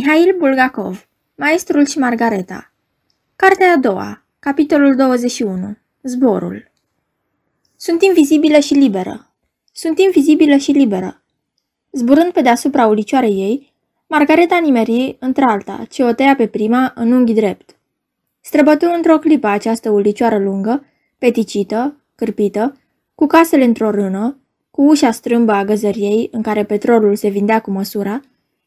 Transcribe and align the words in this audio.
Mihail 0.00 0.34
Bulgakov, 0.38 1.08
Maestrul 1.34 1.86
și 1.86 1.98
Margareta 1.98 2.72
Cartea 3.36 3.72
a 3.72 3.76
doua, 3.76 4.22
capitolul 4.38 4.94
21 4.94 5.76
Zborul 6.02 6.70
Sunt 7.76 8.02
invizibilă 8.02 8.58
și 8.58 8.74
liberă. 8.74 9.32
Sunt 9.72 9.98
invizibilă 9.98 10.56
și 10.56 10.70
liberă. 10.70 11.22
Zburând 11.90 12.32
pe 12.32 12.40
deasupra 12.40 12.86
ulicioarei 12.86 13.40
ei, 13.40 13.72
Margareta 14.06 14.58
nimeri 14.58 15.16
într-alta, 15.18 15.84
ce 15.90 16.04
o 16.04 16.12
tăia 16.12 16.36
pe 16.36 16.46
prima 16.46 16.92
în 16.94 17.12
unghi 17.12 17.32
drept. 17.32 17.76
Străbătu 18.40 18.86
într-o 18.96 19.18
clipă 19.18 19.46
această 19.46 19.90
ulicioară 19.90 20.38
lungă, 20.38 20.84
peticită, 21.18 21.96
cârpită, 22.14 22.76
cu 23.14 23.26
casele 23.26 23.64
într-o 23.64 23.90
rână, 23.90 24.38
cu 24.70 24.82
ușa 24.82 25.10
strâmbă 25.10 25.52
a 25.52 25.64
găzăriei 25.64 26.28
în 26.32 26.42
care 26.42 26.64
petrolul 26.64 27.16
se 27.16 27.28
vindea 27.28 27.60
cu 27.60 27.70
măsura, 27.70 28.20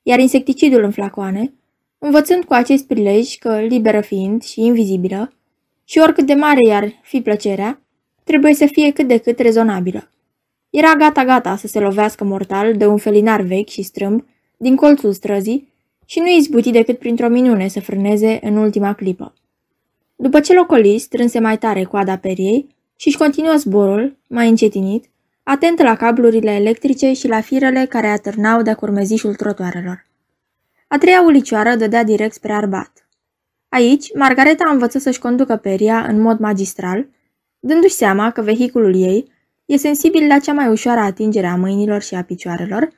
iar 0.04 0.20
insecticidul 0.20 0.84
în 0.84 0.92
flacoane, 0.92 1.54
învățând 1.98 2.44
cu 2.44 2.54
acest 2.54 2.88
prilej 2.88 3.36
că, 3.36 3.60
liberă 3.60 4.02
fiind 4.02 4.44
și 4.44 4.62
invizibilă, 4.62 5.34
și 5.84 6.00
oricât 6.00 6.26
de 6.26 6.34
mare 6.34 6.68
i-ar 6.68 7.00
fi 7.02 7.22
plăcerea, 7.22 7.82
trebuie 8.24 8.54
să 8.54 8.66
fie 8.66 8.92
cât 8.92 9.08
de 9.08 9.18
cât 9.18 9.40
rezonabilă. 9.40 10.10
Era 10.70 10.96
gata-gata 10.96 11.56
să 11.56 11.68
se 11.68 11.80
lovească 11.80 12.24
mortal 12.24 12.78
de 12.78 12.86
un 12.86 12.98
felinar 12.98 13.42
vechi 13.42 13.70
și 13.70 13.82
strâmb 13.82 14.26
din 14.58 14.76
colțul 14.76 15.14
străzii 15.14 15.72
și 16.06 16.20
nu 16.20 16.28
izbuti 16.28 16.72
decât 16.72 17.00
printr-o 17.00 17.28
minune 17.28 17.68
să 17.68 17.80
frâneze 17.80 18.40
în 18.42 18.56
ultima 18.56 18.94
clipă. 18.94 19.34
După 20.16 20.40
ce 20.40 20.54
locoli 20.54 20.98
strânse 20.98 21.40
mai 21.40 21.58
tare 21.58 21.84
coada 21.84 22.18
periei 22.18 22.68
și 22.96 23.08
își 23.08 23.18
continuă 23.18 23.56
zborul, 23.56 24.18
mai 24.28 24.50
încetinit, 24.50 25.10
atent 25.44 25.82
la 25.82 25.96
cablurile 25.96 26.52
electrice 26.52 27.14
și 27.14 27.28
la 27.28 27.42
firele 27.42 27.86
care 27.86 28.08
atârnau 28.08 28.62
de 28.62 28.74
curmezișul 28.74 29.36
trotuarelor. 29.36 30.06
A 30.88 30.98
treia 30.98 31.22
ulicioară 31.22 31.76
dădea 31.76 32.04
direct 32.04 32.34
spre 32.34 32.54
Arbat. 32.54 33.08
Aici, 33.70 34.16
Margareta 34.16 34.64
a 34.68 34.72
învățat 34.72 35.02
să-și 35.02 35.20
conducă 35.20 35.56
peria 35.56 36.06
în 36.06 36.22
mod 36.22 36.40
magistral, 36.40 37.08
dându-și 37.60 37.94
seama 37.94 38.32
că 38.32 38.42
vehiculul 38.42 38.96
ei 38.96 39.32
e 39.66 39.78
sensibil 39.78 40.28
la 40.28 40.40
cea 40.40 40.54
mai 40.54 40.68
ușoară 40.68 41.00
atingere 41.00 41.48
a 41.48 41.56
mâinilor 41.56 42.02
și 42.02 42.16
a 42.16 42.24
picioarelor 42.24 42.90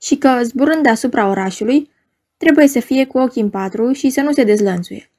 și 0.00 0.16
că, 0.16 0.40
zburând 0.42 0.82
deasupra 0.82 1.28
orașului, 1.28 1.90
trebuie 2.36 2.66
să 2.66 2.80
fie 2.80 3.06
cu 3.06 3.18
ochii 3.18 3.42
în 3.42 3.50
patru 3.50 3.92
și 3.92 4.10
să 4.10 4.20
nu 4.20 4.32
se 4.32 4.44
dezlănțuie. 4.44 5.10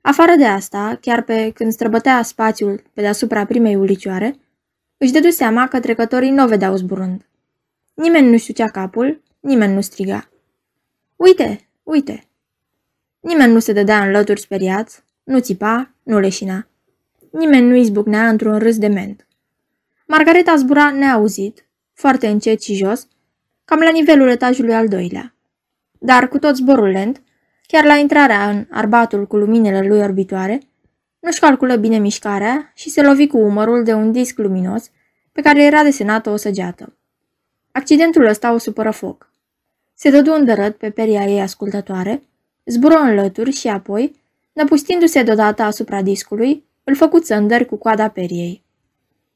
Afară 0.00 0.32
de 0.36 0.44
asta, 0.44 0.98
chiar 1.00 1.22
pe 1.22 1.50
când 1.54 1.72
străbătea 1.72 2.22
spațiul 2.22 2.82
pe 2.92 3.00
deasupra 3.00 3.44
primei 3.44 3.74
ulicioare, 3.74 4.36
își 4.96 5.12
dădu 5.12 5.30
seama 5.30 5.68
că 5.68 5.80
trecătorii 5.80 6.30
nu 6.30 6.44
o 6.44 6.46
vedeau 6.46 6.76
zburând. 6.76 7.26
Nimeni 7.94 8.30
nu 8.30 8.36
știucea 8.36 8.68
capul, 8.68 9.22
nimeni 9.40 9.74
nu 9.74 9.80
striga. 9.80 10.28
Uite, 11.16 11.68
uite! 11.82 12.24
Nimeni 13.20 13.52
nu 13.52 13.58
se 13.58 13.72
dădea 13.72 14.04
în 14.04 14.10
lături 14.10 14.40
speriați, 14.40 15.02
nu 15.24 15.38
țipa, 15.38 15.94
nu 16.02 16.18
leșina. 16.18 16.68
Nimeni 17.30 17.66
nu 17.66 17.74
izbucnea 17.74 18.28
într-un 18.28 18.58
râs 18.58 18.78
de 18.78 18.86
ment. 18.86 19.26
Margareta 20.06 20.56
zbura 20.56 20.90
neauzit, 20.90 21.66
foarte 21.92 22.26
încet 22.26 22.62
și 22.62 22.74
jos, 22.74 23.08
cam 23.64 23.78
la 23.78 23.90
nivelul 23.90 24.28
etajului 24.28 24.74
al 24.74 24.88
doilea. 24.88 25.34
Dar 25.98 26.28
cu 26.28 26.38
tot 26.38 26.56
zborul 26.56 26.88
lent, 26.88 27.22
chiar 27.66 27.84
la 27.84 27.94
intrarea 27.94 28.50
în 28.50 28.66
arbatul 28.70 29.26
cu 29.26 29.36
luminele 29.36 29.86
lui 29.86 29.98
orbitoare, 29.98 30.60
nu-și 31.24 31.40
calculă 31.40 31.76
bine 31.76 31.98
mișcarea 31.98 32.72
și 32.74 32.90
se 32.90 33.02
lovi 33.02 33.26
cu 33.26 33.38
umărul 33.38 33.84
de 33.84 33.92
un 33.92 34.12
disc 34.12 34.38
luminos 34.38 34.90
pe 35.32 35.40
care 35.40 35.64
era 35.64 35.82
desenată 35.82 36.30
o 36.30 36.36
săgeată. 36.36 36.96
Accidentul 37.72 38.24
ăsta 38.24 38.52
o 38.52 38.58
supără 38.58 38.90
foc. 38.90 39.30
Se 39.94 40.10
dădu 40.10 40.32
îndărăt 40.32 40.76
pe 40.76 40.90
peria 40.90 41.24
ei 41.24 41.40
ascultătoare, 41.40 42.22
zbură 42.64 42.94
în 42.94 43.14
lături 43.14 43.50
și 43.50 43.68
apoi, 43.68 44.20
năpustindu-se 44.52 45.22
deodată 45.22 45.62
asupra 45.62 46.02
discului, 46.02 46.64
îl 46.84 46.94
făcu 46.94 47.18
țândări 47.18 47.66
cu 47.66 47.76
coada 47.76 48.08
periei. 48.08 48.62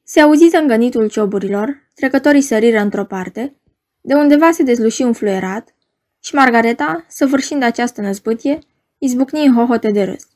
Se 0.03 0.19
auzi 0.19 0.47
zângănitul 0.47 1.09
cioburilor, 1.09 1.83
trecătorii 1.95 2.41
săriră 2.41 2.79
într-o 2.79 3.05
parte, 3.05 3.53
de 4.01 4.13
undeva 4.13 4.51
se 4.51 4.63
dezluși 4.63 5.01
un 5.01 5.13
fluierat 5.13 5.75
și 6.19 6.35
Margareta, 6.35 7.05
săvârșind 7.07 7.63
această 7.63 8.01
năzbâtie, 8.01 8.59
izbucni 8.97 9.45
în 9.45 9.55
hohote 9.55 9.91
de 9.91 10.03
râs. 10.03 10.27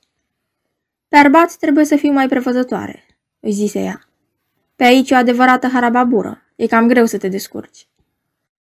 Pe 1.13 1.19
arbat 1.19 1.55
trebuie 1.55 1.85
să 1.85 1.95
fiu 1.95 2.11
mai 2.11 2.27
prevăzătoare, 2.27 3.05
își 3.39 3.53
zise 3.53 3.79
ea. 3.79 4.09
Pe 4.75 4.83
aici 4.83 5.11
o 5.11 5.15
adevărată 5.15 5.67
harababură, 5.67 6.41
e 6.55 6.67
cam 6.67 6.87
greu 6.87 7.05
să 7.05 7.17
te 7.17 7.27
descurci. 7.27 7.87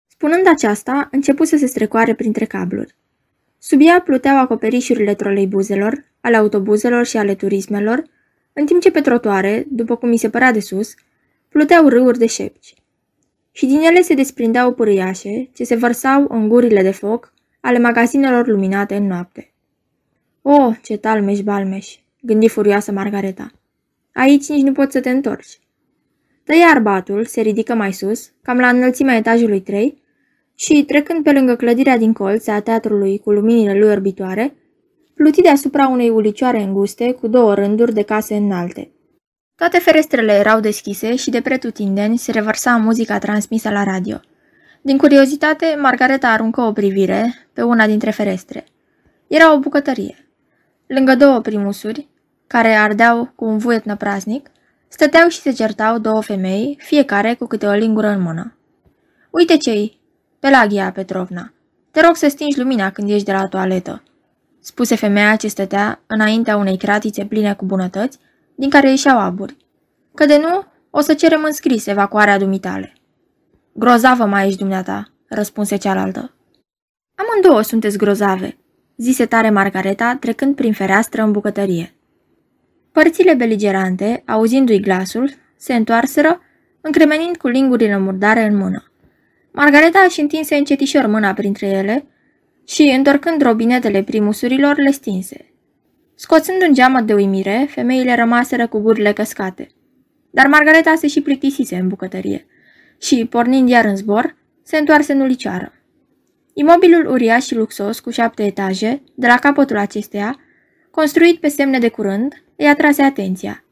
Spunând 0.08 0.48
aceasta, 0.48 1.08
începu 1.12 1.44
să 1.44 1.58
se 1.58 1.66
strecoare 1.66 2.14
printre 2.14 2.46
cabluri. 2.46 2.96
Sub 3.58 3.80
ea 3.82 4.02
pluteau 4.02 4.38
acoperișurile 4.38 5.14
troleibuzelor, 5.14 6.06
ale 6.22 6.36
autobuzelor 6.36 7.06
și 7.06 7.18
ale 7.18 7.36
turismelor, 7.36 8.04
în 8.54 8.66
timp 8.66 8.82
ce 8.82 8.92
pe 8.92 9.02
trotuare, 9.02 9.66
după 9.70 9.96
cum 9.96 10.10
mi 10.10 10.18
se 10.18 10.30
părea 10.30 10.52
de 10.52 10.60
sus, 10.60 10.94
pluteau 11.50 11.88
râuri 11.88 12.18
de 12.18 12.26
șepci. 12.26 12.74
Și 13.52 13.66
din 13.66 13.80
ele 13.80 14.02
se 14.02 14.14
desprindeau 14.14 14.74
pârâiașe, 14.74 15.50
ce 15.54 15.64
se 15.64 15.76
vărsau 15.76 16.26
în 16.30 16.48
gurile 16.48 16.82
de 16.82 16.92
foc 16.92 17.34
ale 17.60 17.80
magazinelor 17.80 18.48
luminate 18.48 18.96
în 18.96 19.08
noapte. 19.08 19.54
O, 20.42 20.52
oh, 20.52 20.76
ce 20.82 20.98
talmeș-balmeș, 20.98 21.96
gândi 22.22 22.48
furioasă 22.48 22.92
Margareta. 22.92 23.52
Aici 24.14 24.48
nici 24.48 24.64
nu 24.64 24.72
poți 24.72 24.92
să 24.92 25.00
te 25.00 25.10
întorci. 25.10 25.60
Tăia 26.44 26.68
arbatul, 26.68 27.26
se 27.26 27.42
ridică 27.42 27.76
mai 27.76 27.94
sus, 27.94 28.32
cam 28.42 28.58
la 28.58 28.68
înălțimea 28.70 29.16
etajului 29.16 29.62
3, 29.62 30.02
și, 30.56 30.84
trecând 30.84 31.24
pe 31.24 31.32
lângă 31.32 31.56
clădirea 31.56 31.98
din 31.98 32.14
colț 32.14 32.48
a 32.48 32.60
teatrului 32.60 33.20
cu 33.20 33.32
luminile 33.32 33.80
lui 33.80 33.90
orbitoare, 33.90 34.56
pluti 35.14 35.42
deasupra 35.42 35.88
unei 35.88 36.10
ulicioare 36.10 36.62
înguste 36.62 37.12
cu 37.12 37.28
două 37.28 37.54
rânduri 37.54 37.94
de 37.94 38.02
case 38.02 38.36
înalte. 38.36 38.92
Toate 39.56 39.80
ferestrele 39.80 40.34
erau 40.34 40.60
deschise 40.60 41.16
și 41.16 41.30
de 41.30 41.42
pretutindeni 41.42 42.18
se 42.18 42.32
revărsa 42.32 42.76
muzica 42.76 43.18
transmisă 43.18 43.70
la 43.70 43.84
radio. 43.84 44.20
Din 44.82 44.98
curiozitate, 44.98 45.78
Margareta 45.82 46.28
aruncă 46.28 46.62
o 46.62 46.72
privire 46.72 47.48
pe 47.54 47.62
una 47.62 47.88
dintre 47.88 48.12
ferestre. 48.12 48.66
Era 49.28 49.54
o 49.54 49.60
bucătărie. 49.60 50.27
Lângă 50.88 51.16
două 51.16 51.40
primusuri, 51.40 52.08
care 52.48 52.74
ardeau 52.74 53.32
cu 53.36 53.46
un 53.46 53.58
vuiet 53.58 53.84
năpraznic, 53.84 54.50
stăteau 54.88 55.28
și 55.28 55.40
se 55.40 55.52
certau 55.52 55.98
două 55.98 56.22
femei, 56.22 56.78
fiecare 56.82 57.34
cu 57.34 57.46
câte 57.46 57.66
o 57.66 57.72
lingură 57.72 58.08
în 58.08 58.22
mână. 58.22 58.58
Uite 59.30 59.58
ce-i, 59.58 60.00
Pelagia 60.40 60.92
Petrovna, 60.92 61.54
te 61.92 62.02
rog 62.02 62.16
să 62.16 62.28
stingi 62.28 62.60
lumina 62.60 62.92
când 62.92 63.10
ieși 63.10 63.24
de 63.24 63.32
la 63.32 63.48
toaletă, 63.48 64.04
spuse 64.60 64.96
femeia 64.96 65.36
ce 65.36 65.48
stătea 65.48 66.02
înaintea 66.08 66.58
unei 66.58 66.78
cratițe 66.78 67.26
pline 67.26 67.54
cu 67.54 67.66
bunătăți, 67.66 68.20
din 68.56 68.70
care 68.70 68.90
ieșeau 68.90 69.20
aburi. 69.20 69.58
Că 70.14 70.26
de 70.26 70.38
nu, 70.38 70.66
o 70.90 71.00
să 71.00 71.14
cerem 71.14 71.44
înscris 71.44 71.86
evacuarea 71.86 72.38
dumitale. 72.38 72.94
Grozavă 73.74 74.26
mai 74.26 74.48
ești 74.48 74.60
dumneata, 74.60 75.12
răspunse 75.30 75.76
cealaltă. 75.76 76.34
Amândouă 77.16 77.62
sunteți 77.62 77.98
grozave, 77.98 78.58
zise 78.98 79.26
tare 79.26 79.50
Margareta, 79.50 80.18
trecând 80.20 80.56
prin 80.56 80.74
fereastră 80.74 81.22
în 81.22 81.32
bucătărie. 81.32 81.94
Părțile 82.92 83.34
beligerante, 83.34 84.24
auzindu-i 84.26 84.80
glasul, 84.80 85.32
se 85.56 85.74
întoarseră, 85.74 86.42
încremenind 86.82 87.38
cu 87.38 87.48
lingurile 87.48 87.98
murdare 87.98 88.44
în 88.44 88.58
mână. 88.58 88.92
Margareta 89.52 90.00
își 90.08 90.22
întinse 90.22 90.56
încetișor 90.56 91.06
mâna 91.06 91.34
printre 91.34 91.68
ele 91.68 92.06
și, 92.68 92.82
întorcând 92.98 93.42
robinetele 93.42 94.04
primusurilor, 94.04 94.78
le 94.78 94.92
stinse. 94.92 95.54
Scoțând 96.16 96.62
un 96.68 96.74
geamăt 96.74 97.06
de 97.06 97.14
uimire, 97.14 97.68
femeile 97.70 98.16
rămaseră 98.16 98.68
cu 98.68 98.80
gurile 98.80 99.14
căscate. 99.14 99.68
Dar 100.30 100.48
Margareta 100.48 100.96
se 100.96 101.08
și 101.08 101.22
plictisise 101.22 101.76
în 101.76 101.88
bucătărie 101.88 102.46
și, 103.02 103.26
pornind 103.26 103.70
iar 103.70 103.86
în 103.86 103.96
zbor, 103.96 104.36
se 104.64 104.78
întoarse 104.78 105.14
în 105.14 105.20
ulicioară. 105.20 105.72
Imobilul 106.60 107.08
uriaș 107.12 107.46
și 107.46 107.56
luxos, 107.56 108.00
cu 108.00 108.10
șapte 108.10 108.44
etaje, 108.44 109.02
de 109.16 109.28
la 109.28 109.36
capătul 109.36 109.78
acesteia, 109.78 110.40
construit 110.92 111.40
pe 111.40 111.48
semne 111.48 111.80
de 111.80 111.90
curând, 111.90 112.44
îi 112.56 112.68
atrase 112.68 113.02
atenția. 113.02 113.64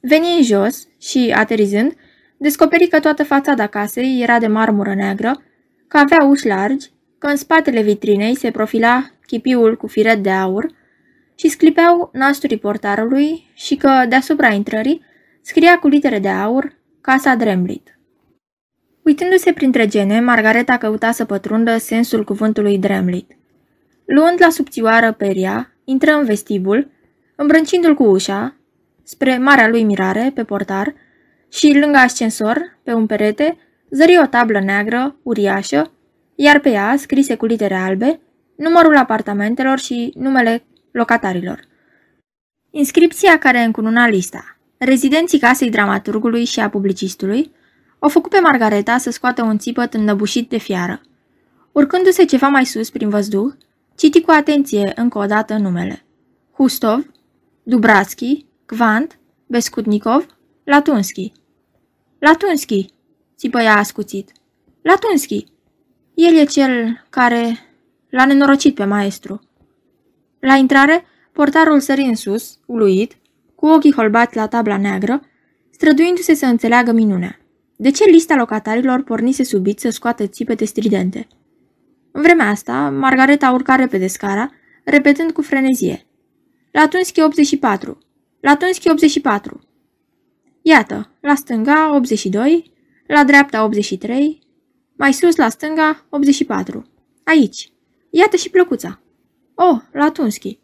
Veni 0.00 0.36
în 0.36 0.42
jos 0.42 0.86
și, 1.00 1.32
aterizând, 1.36 1.94
descoperi 2.36 2.88
că 2.88 3.00
toată 3.00 3.24
fațada 3.24 3.66
casei 3.66 4.22
era 4.22 4.38
de 4.38 4.46
marmură 4.46 4.94
neagră, 4.94 5.42
că 5.88 5.96
avea 5.96 6.24
uși 6.24 6.46
largi, 6.46 6.90
că 7.18 7.26
în 7.26 7.36
spatele 7.36 7.82
vitrinei 7.82 8.36
se 8.36 8.50
profila 8.50 9.10
chipiul 9.26 9.76
cu 9.76 9.86
firet 9.86 10.22
de 10.22 10.30
aur 10.30 10.70
și 11.34 11.48
sclipeau 11.48 12.10
nasturii 12.12 12.58
portarului 12.58 13.50
și 13.54 13.76
că, 13.76 14.04
deasupra 14.08 14.48
intrării, 14.48 15.04
scria 15.40 15.78
cu 15.78 15.88
litere 15.88 16.18
de 16.18 16.28
aur 16.28 16.76
Casa 17.00 17.34
Dremlit. 17.34 17.91
Uitându-se 19.02 19.52
printre 19.52 19.86
gene, 19.86 20.20
Margareta 20.20 20.78
căuta 20.78 21.10
să 21.10 21.24
pătrundă 21.24 21.76
sensul 21.76 22.24
cuvântului 22.24 22.78
Dremlit. 22.78 23.36
Luând 24.04 24.36
la 24.40 24.50
subțioară 24.50 25.12
peria, 25.12 25.72
intră 25.84 26.12
în 26.12 26.24
vestibul, 26.24 26.90
îmbrâncindu-l 27.36 27.94
cu 27.94 28.04
ușa, 28.04 28.56
spre 29.02 29.38
marea 29.38 29.68
lui 29.68 29.82
mirare, 29.82 30.30
pe 30.34 30.44
portar, 30.44 30.94
și 31.48 31.78
lângă 31.78 31.98
ascensor, 31.98 32.78
pe 32.82 32.92
un 32.92 33.06
perete, 33.06 33.56
zări 33.90 34.18
o 34.22 34.26
tablă 34.26 34.60
neagră, 34.60 35.16
uriașă, 35.22 35.90
iar 36.34 36.58
pe 36.58 36.70
ea, 36.70 36.94
scrise 36.96 37.36
cu 37.36 37.46
litere 37.46 37.74
albe, 37.74 38.20
numărul 38.56 38.96
apartamentelor 38.96 39.78
și 39.78 40.12
numele 40.16 40.64
locatarilor. 40.90 41.60
Inscripția 42.70 43.38
care 43.38 43.58
încununa 43.58 44.08
lista. 44.08 44.56
Rezidenții 44.78 45.38
casei 45.38 45.70
dramaturgului 45.70 46.44
și 46.44 46.60
a 46.60 46.68
publicistului 46.68 47.52
o 48.04 48.08
făcut 48.08 48.30
pe 48.30 48.40
Margareta 48.40 48.98
să 48.98 49.10
scoată 49.10 49.42
un 49.42 49.58
țipăt 49.58 49.94
înnăbușit 49.94 50.48
de 50.48 50.58
fiară. 50.58 51.00
Urcându-se 51.72 52.24
ceva 52.24 52.48
mai 52.48 52.66
sus 52.66 52.90
prin 52.90 53.08
văzduh, 53.08 53.52
citi 53.96 54.20
cu 54.20 54.30
atenție 54.30 54.92
încă 54.94 55.18
o 55.18 55.26
dată 55.26 55.56
numele. 55.56 56.04
Hustov, 56.52 57.10
Dubratski, 57.62 58.46
Kvant, 58.66 59.18
Beskudnikov, 59.46 60.26
Latunski. 60.64 61.32
Latunski, 62.18 62.86
țipă 63.36 63.60
ea 63.60 63.76
ascuțit. 63.76 64.32
Latunski. 64.82 65.46
El 66.14 66.34
e 66.34 66.44
cel 66.44 67.04
care 67.10 67.58
l-a 68.10 68.24
nenorocit 68.24 68.74
pe 68.74 68.84
maestru. 68.84 69.40
La 70.40 70.54
intrare, 70.54 71.04
portarul 71.32 71.80
sări 71.80 72.02
în 72.02 72.14
sus, 72.14 72.58
uluit, 72.66 73.16
cu 73.54 73.66
ochii 73.66 73.94
holbați 73.94 74.36
la 74.36 74.48
tabla 74.48 74.76
neagră, 74.76 75.22
străduindu-se 75.70 76.34
să 76.34 76.46
înțeleagă 76.46 76.92
minunea. 76.92 77.36
De 77.82 77.90
ce 77.90 78.04
lista 78.04 78.36
locatarilor 78.36 79.02
pornise 79.02 79.42
subit 79.42 79.78
să 79.78 79.90
scoată 79.90 80.26
țipete 80.26 80.64
stridente? 80.64 81.26
În 82.12 82.22
vremea 82.22 82.48
asta, 82.48 82.90
Margareta 82.90 83.50
urca 83.50 83.74
repede 83.74 84.06
scara, 84.06 84.50
repetând 84.84 85.32
cu 85.32 85.42
frenezie. 85.42 86.06
Latunski 86.72 87.22
84. 87.22 87.98
Latunski 88.40 88.90
84. 88.90 89.60
Iată, 90.62 91.10
la 91.20 91.34
stânga 91.34 91.94
82, 91.94 92.72
la 93.06 93.24
dreapta 93.24 93.64
83, 93.64 94.38
mai 94.96 95.12
sus 95.12 95.36
la 95.36 95.48
stânga 95.48 96.06
84. 96.08 96.84
Aici. 97.24 97.72
Iată 98.10 98.36
și 98.36 98.50
plăcuța. 98.50 99.00
Oh, 99.54 99.80
Latunski. 99.92 100.58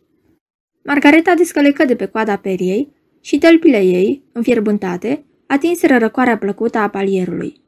Margareta 0.85 1.35
descălecă 1.35 1.85
de 1.85 1.97
pe 1.97 2.07
coada 2.07 2.37
periei 2.37 2.93
și 3.21 3.39
tălpile 3.39 3.81
ei, 3.81 4.23
înfierbântate, 4.33 5.25
atinseră 5.49 5.99
răcoarea 5.99 6.39
plăcută 6.39 6.79
a 6.79 6.89
palierului. 6.89 7.61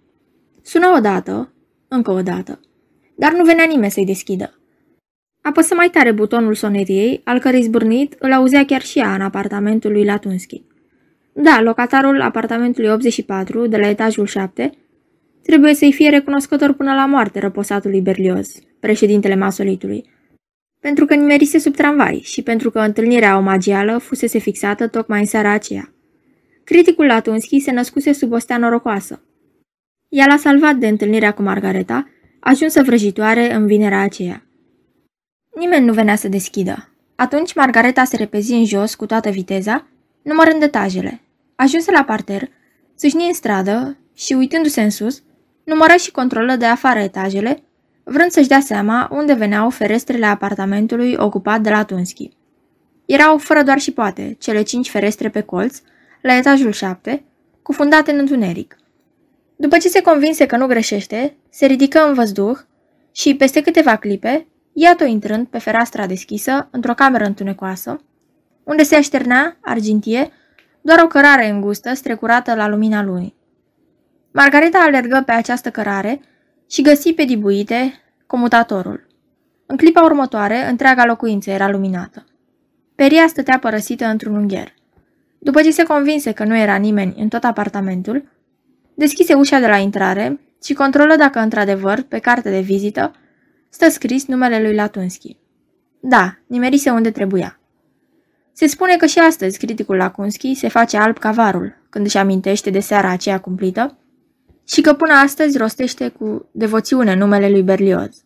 Sună 0.62 0.94
odată, 0.96 1.52
încă 1.88 2.10
o 2.10 2.22
dată, 2.22 2.60
dar 3.16 3.32
nu 3.32 3.44
venea 3.44 3.64
nimeni 3.64 3.90
să-i 3.90 4.04
deschidă. 4.04 4.54
Apăsă 5.42 5.74
mai 5.74 5.88
tare 5.88 6.12
butonul 6.12 6.54
soneriei, 6.54 7.20
al 7.24 7.38
cărei 7.38 7.62
zbârnit 7.62 8.16
îl 8.18 8.32
auzea 8.32 8.64
chiar 8.64 8.82
și 8.82 8.98
ea 8.98 9.14
în 9.14 9.20
apartamentul 9.20 9.92
lui 9.92 10.04
Latunski. 10.04 10.62
Da, 11.32 11.60
locatarul 11.60 12.20
apartamentului 12.20 12.90
84, 12.90 13.66
de 13.66 13.76
la 13.76 13.88
etajul 13.88 14.26
7, 14.26 14.70
trebuie 15.42 15.74
să-i 15.74 15.92
fie 15.92 16.08
recunoscător 16.08 16.72
până 16.72 16.94
la 16.94 17.06
moarte 17.06 17.38
răposatului 17.38 18.00
Berlioz, 18.00 18.52
președintele 18.80 19.34
masolitului, 19.34 20.10
pentru 20.80 21.04
că 21.04 21.14
nimerise 21.14 21.58
sub 21.58 21.74
tramvai 21.74 22.20
și 22.24 22.42
pentru 22.42 22.70
că 22.70 22.78
întâlnirea 22.78 23.36
omagială 23.36 23.98
fusese 23.98 24.38
fixată 24.38 24.88
tocmai 24.88 25.20
în 25.20 25.26
seara 25.26 25.50
aceea. 25.50 25.92
Criticul 26.70 27.06
Latunski 27.06 27.60
se 27.60 27.70
născuse 27.70 28.12
sub 28.12 28.32
o 28.32 28.38
stea 28.38 28.58
norocoasă. 28.58 29.22
Ea 30.08 30.26
l-a 30.26 30.36
salvat 30.36 30.76
de 30.76 30.86
întâlnirea 30.86 31.32
cu 31.32 31.42
Margareta, 31.42 32.08
ajunsă 32.40 32.82
vrăjitoare 32.82 33.54
în 33.54 33.66
vinerea 33.66 34.00
aceea. 34.00 34.46
Nimeni 35.56 35.84
nu 35.84 35.92
venea 35.92 36.16
să 36.16 36.28
deschidă. 36.28 36.88
Atunci 37.14 37.54
Margareta 37.54 38.04
se 38.04 38.16
repezi 38.16 38.52
în 38.52 38.64
jos 38.64 38.94
cu 38.94 39.06
toată 39.06 39.30
viteza, 39.30 39.86
numărând 40.22 40.62
etajele. 40.62 41.20
Ajunse 41.56 41.90
la 41.90 42.04
parter, 42.04 42.48
sâșni 42.94 43.26
în 43.26 43.34
stradă 43.34 43.96
și, 44.14 44.32
uitându-se 44.32 44.82
în 44.82 44.90
sus, 44.90 45.22
numără 45.64 45.92
și 45.92 46.10
controlă 46.10 46.56
de 46.56 46.64
afară 46.64 46.98
etajele, 46.98 47.62
vrând 48.04 48.30
să-și 48.30 48.48
dea 48.48 48.60
seama 48.60 49.08
unde 49.12 49.32
veneau 49.32 49.70
ferestrele 49.70 50.26
apartamentului 50.26 51.14
ocupat 51.18 51.60
de 51.60 51.70
la 51.70 51.84
Tunski. 51.84 52.30
Erau, 53.06 53.38
fără 53.38 53.62
doar 53.62 53.78
și 53.78 53.92
poate, 53.92 54.36
cele 54.38 54.62
cinci 54.62 54.90
ferestre 54.90 55.28
pe 55.28 55.40
colț, 55.40 55.80
la 56.20 56.36
etajul 56.36 56.72
7, 56.72 57.24
cufundate 57.62 58.10
în 58.12 58.18
întuneric. 58.18 58.76
După 59.56 59.78
ce 59.78 59.88
se 59.88 60.02
convinse 60.02 60.46
că 60.46 60.56
nu 60.56 60.66
greșește, 60.66 61.36
se 61.50 61.66
ridică 61.66 62.06
în 62.08 62.14
văzduh 62.14 62.58
și, 63.12 63.36
peste 63.36 63.62
câteva 63.62 63.96
clipe, 63.96 64.46
iată 64.72 65.04
intrând 65.04 65.46
pe 65.46 65.58
fereastra 65.58 66.06
deschisă, 66.06 66.68
într-o 66.70 66.94
cameră 66.94 67.24
întunecoasă, 67.24 68.00
unde 68.64 68.82
se 68.82 68.94
așternea, 68.94 69.56
argintie, 69.60 70.30
doar 70.80 71.00
o 71.02 71.06
cărare 71.06 71.48
îngustă 71.48 71.94
strecurată 71.94 72.54
la 72.54 72.68
lumina 72.68 73.02
lunii. 73.02 73.36
Margareta 74.32 74.78
alergă 74.78 75.22
pe 75.26 75.32
această 75.32 75.70
cărare 75.70 76.20
și 76.70 76.82
găsi 76.82 77.12
pe 77.12 77.24
dibuite 77.24 77.92
comutatorul. 78.26 79.06
În 79.66 79.76
clipa 79.76 80.02
următoare, 80.02 80.68
întreaga 80.68 81.04
locuință 81.04 81.50
era 81.50 81.70
luminată. 81.70 82.24
Peria 82.94 83.26
stătea 83.26 83.58
părăsită 83.58 84.04
într-un 84.04 84.34
ungher. 84.34 84.74
După 85.42 85.62
ce 85.62 85.70
se 85.70 85.82
convinse 85.82 86.32
că 86.32 86.44
nu 86.44 86.56
era 86.56 86.76
nimeni 86.76 87.14
în 87.16 87.28
tot 87.28 87.44
apartamentul, 87.44 88.28
deschise 88.94 89.34
ușa 89.34 89.58
de 89.58 89.66
la 89.66 89.76
intrare 89.76 90.40
și 90.64 90.74
controlă 90.74 91.16
dacă 91.16 91.38
într-adevăr, 91.38 92.02
pe 92.02 92.18
carte 92.18 92.50
de 92.50 92.60
vizită, 92.60 93.14
stă 93.68 93.90
scris 93.90 94.26
numele 94.26 94.62
lui 94.62 94.74
Latunski. 94.74 95.36
Da, 96.00 96.38
nimerise 96.46 96.90
unde 96.90 97.10
trebuia. 97.10 97.60
Se 98.52 98.66
spune 98.66 98.96
că 98.96 99.06
și 99.06 99.18
astăzi 99.18 99.58
criticul 99.58 99.96
Lakunski 99.96 100.54
se 100.54 100.68
face 100.68 100.96
alb 100.96 101.18
ca 101.18 101.30
varul 101.30 101.76
când 101.90 102.04
își 102.04 102.16
amintește 102.16 102.70
de 102.70 102.80
seara 102.80 103.10
aceea 103.10 103.40
cumplită 103.40 103.98
și 104.66 104.80
că 104.80 104.92
până 104.92 105.12
astăzi 105.12 105.58
rostește 105.58 106.08
cu 106.08 106.48
devoțiune 106.52 107.14
numele 107.14 107.50
lui 107.50 107.62
Berlioz. 107.62 108.24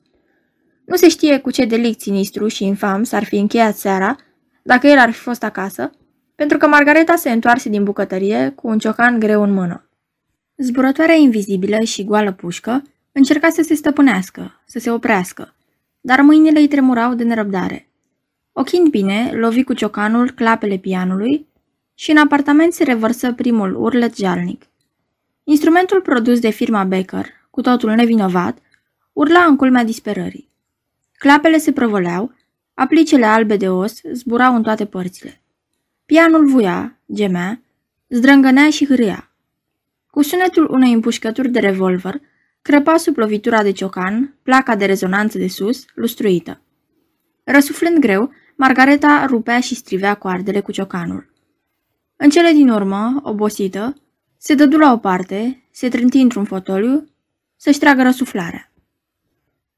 Nu 0.85 0.97
se 0.97 1.09
știe 1.09 1.39
cu 1.39 1.51
ce 1.51 1.65
delict 1.65 2.01
sinistru 2.01 2.49
și 2.49 2.65
infam 2.65 3.03
s-ar 3.03 3.25
fi 3.25 3.37
încheiat 3.37 3.77
seara 3.77 4.17
dacă 4.63 4.87
el 4.87 4.99
ar 4.99 5.11
fi 5.11 5.19
fost 5.19 5.43
acasă, 5.43 5.91
pentru 6.35 6.59
că 6.59 6.67
Margareta 6.67 7.17
se 7.17 7.31
întoarse 7.31 7.69
din 7.69 7.85
bucătărie 7.85 8.53
cu 8.55 8.69
un 8.69 8.79
ciocan 8.79 9.19
greu 9.19 9.43
în 9.43 9.53
mână. 9.53 9.89
Zburătoarea 10.57 11.15
invizibilă 11.15 11.81
și 11.81 12.05
goală 12.05 12.33
pușcă 12.33 12.83
încerca 13.13 13.49
să 13.49 13.63
se 13.63 13.75
stăpânească, 13.75 14.63
să 14.65 14.79
se 14.79 14.91
oprească, 14.91 15.55
dar 16.01 16.21
mâinile 16.21 16.59
îi 16.59 16.69
tremurau 16.69 17.15
de 17.15 17.25
nerăbdare. 17.25 17.89
Ochind 18.53 18.89
bine, 18.89 19.31
lovi 19.35 19.63
cu 19.63 19.73
ciocanul 19.73 20.31
clapele 20.31 20.77
pianului 20.77 21.47
și 21.95 22.11
în 22.11 22.17
apartament 22.17 22.73
se 22.73 22.85
revărsă 22.85 23.33
primul 23.33 23.75
urlet 23.83 24.17
jalnic. 24.17 24.67
Instrumentul 25.45 26.01
produs 26.01 26.41
de 26.41 26.51
firma 26.51 26.85
Becker, 26.85 27.27
cu 27.51 27.61
totul 27.61 27.91
nevinovat, 27.91 28.59
urla 29.13 29.45
în 29.45 29.57
culmea 29.57 29.85
disperării. 29.85 30.49
Clapele 31.19 31.59
se 31.59 31.73
prăvăleau, 31.73 32.33
aplicele 32.75 33.25
albe 33.25 33.57
de 33.57 33.69
os 33.69 34.01
zburau 34.13 34.55
în 34.55 34.63
toate 34.63 34.85
părțile. 34.85 35.44
Pianul 36.07 36.47
vuia, 36.47 36.99
gemea, 37.15 37.63
zdrângănea 38.09 38.71
și 38.71 38.87
hâria. 38.87 39.31
Cu 40.11 40.23
sunetul 40.23 40.71
unei 40.71 40.93
împușcături 40.93 41.49
de 41.49 41.59
revolver, 41.59 42.21
crăpa 42.63 42.97
sub 42.97 43.17
lovitura 43.17 43.63
de 43.63 43.71
ciocan, 43.71 44.39
placa 44.43 44.77
de 44.77 44.85
rezonanță 44.85 45.39
de 45.39 45.49
sus, 45.49 45.85
lustruită. 45.95 46.61
Răsuflând 47.45 47.99
greu, 47.99 48.31
Margareta 48.57 49.27
rupea 49.27 49.61
și 49.61 49.75
strivea 49.75 50.15
coardele 50.15 50.61
cu 50.61 50.73
ciocanul. 50.73 51.33
În 52.17 52.31
cele 52.31 52.53
din 52.53 52.69
urmă, 52.69 53.21
obosită, 53.23 53.95
se 54.39 54.55
dădu 54.55 54.77
la 54.77 54.93
o 54.93 54.97
parte, 54.97 55.65
se 55.71 55.89
trânti 55.89 56.19
într-un 56.19 56.45
fotoliu, 56.45 57.09
să-și 57.57 57.79
tragă 57.79 58.03
răsuflarea. 58.03 58.73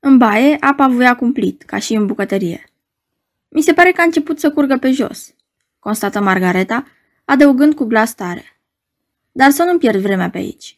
În 0.01 0.19
baie, 0.19 0.57
apa 0.61 0.89
vuia 0.89 1.17
cumplit, 1.17 1.63
ca 1.63 1.79
și 1.79 1.95
în 1.95 2.07
bucătărie. 2.07 2.65
Mi 3.49 3.63
se 3.63 3.73
pare 3.73 3.93
că 3.93 4.01
a 4.01 4.05
început 4.05 4.39
să 4.39 4.51
curgă 4.51 4.77
pe 4.77 4.91
jos, 4.91 5.36
constată 5.87 6.21
Margareta, 6.21 6.87
adăugând 7.25 7.75
cu 7.75 7.85
glas 7.85 8.15
tare. 8.15 8.61
Dar 9.33 9.51
să 9.51 9.63
nu 9.63 9.79
pierd 9.79 10.01
vremea 10.01 10.31
pe 10.31 10.39
aici. 10.39 10.77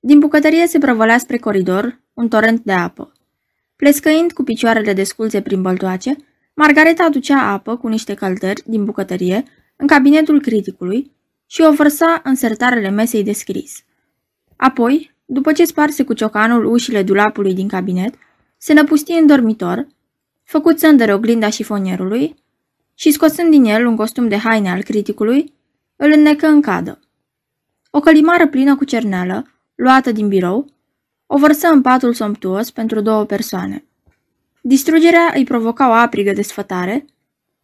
Din 0.00 0.18
bucătărie 0.18 0.66
se 0.66 0.78
prăvălea 0.78 1.18
spre 1.18 1.38
coridor 1.38 2.00
un 2.14 2.28
torent 2.28 2.60
de 2.64 2.72
apă. 2.72 3.12
Plescăind 3.76 4.32
cu 4.32 4.42
picioarele 4.42 4.92
desculțe 4.92 5.40
prin 5.40 5.62
băltoace, 5.62 6.16
Margareta 6.54 7.04
aducea 7.04 7.50
apă 7.52 7.76
cu 7.76 7.88
niște 7.88 8.14
căltări 8.14 8.62
din 8.66 8.84
bucătărie 8.84 9.44
în 9.76 9.86
cabinetul 9.86 10.40
criticului 10.40 11.12
și 11.46 11.60
o 11.60 11.72
vărsa 11.72 12.20
în 12.24 12.34
sertarele 12.34 12.88
mesei 12.88 13.22
de 13.22 13.32
scris. 13.32 13.84
Apoi, 14.56 15.14
după 15.24 15.52
ce 15.52 15.64
sparse 15.64 16.04
cu 16.04 16.12
ciocanul 16.12 16.64
ușile 16.64 17.02
dulapului 17.02 17.54
din 17.54 17.68
cabinet, 17.68 18.14
se 18.56 18.72
năpusti 18.72 19.12
în 19.12 19.26
dormitor, 19.26 19.86
făcut 20.42 20.78
să 20.78 20.86
îndăre 20.86 21.14
oglinda 21.14 21.50
șifonierului 21.50 22.36
și, 23.00 23.10
scosând 23.10 23.50
din 23.50 23.64
el 23.64 23.86
un 23.86 23.96
costum 23.96 24.28
de 24.28 24.36
haine 24.36 24.70
al 24.70 24.82
criticului, 24.82 25.54
îl 25.96 26.12
înnecă 26.12 26.46
în 26.46 26.60
cadă. 26.60 27.00
O 27.90 28.00
călimară 28.00 28.48
plină 28.48 28.76
cu 28.76 28.84
cerneală, 28.84 29.46
luată 29.74 30.12
din 30.12 30.28
birou, 30.28 30.66
o 31.26 31.38
vărsă 31.38 31.68
în 31.68 31.80
patul 31.80 32.14
somptuos 32.14 32.70
pentru 32.70 33.00
două 33.00 33.24
persoane. 33.24 33.84
Distrugerea 34.60 35.32
îi 35.34 35.44
provoca 35.44 35.88
o 35.88 35.92
aprigă 35.92 36.32
desfătare, 36.32 37.04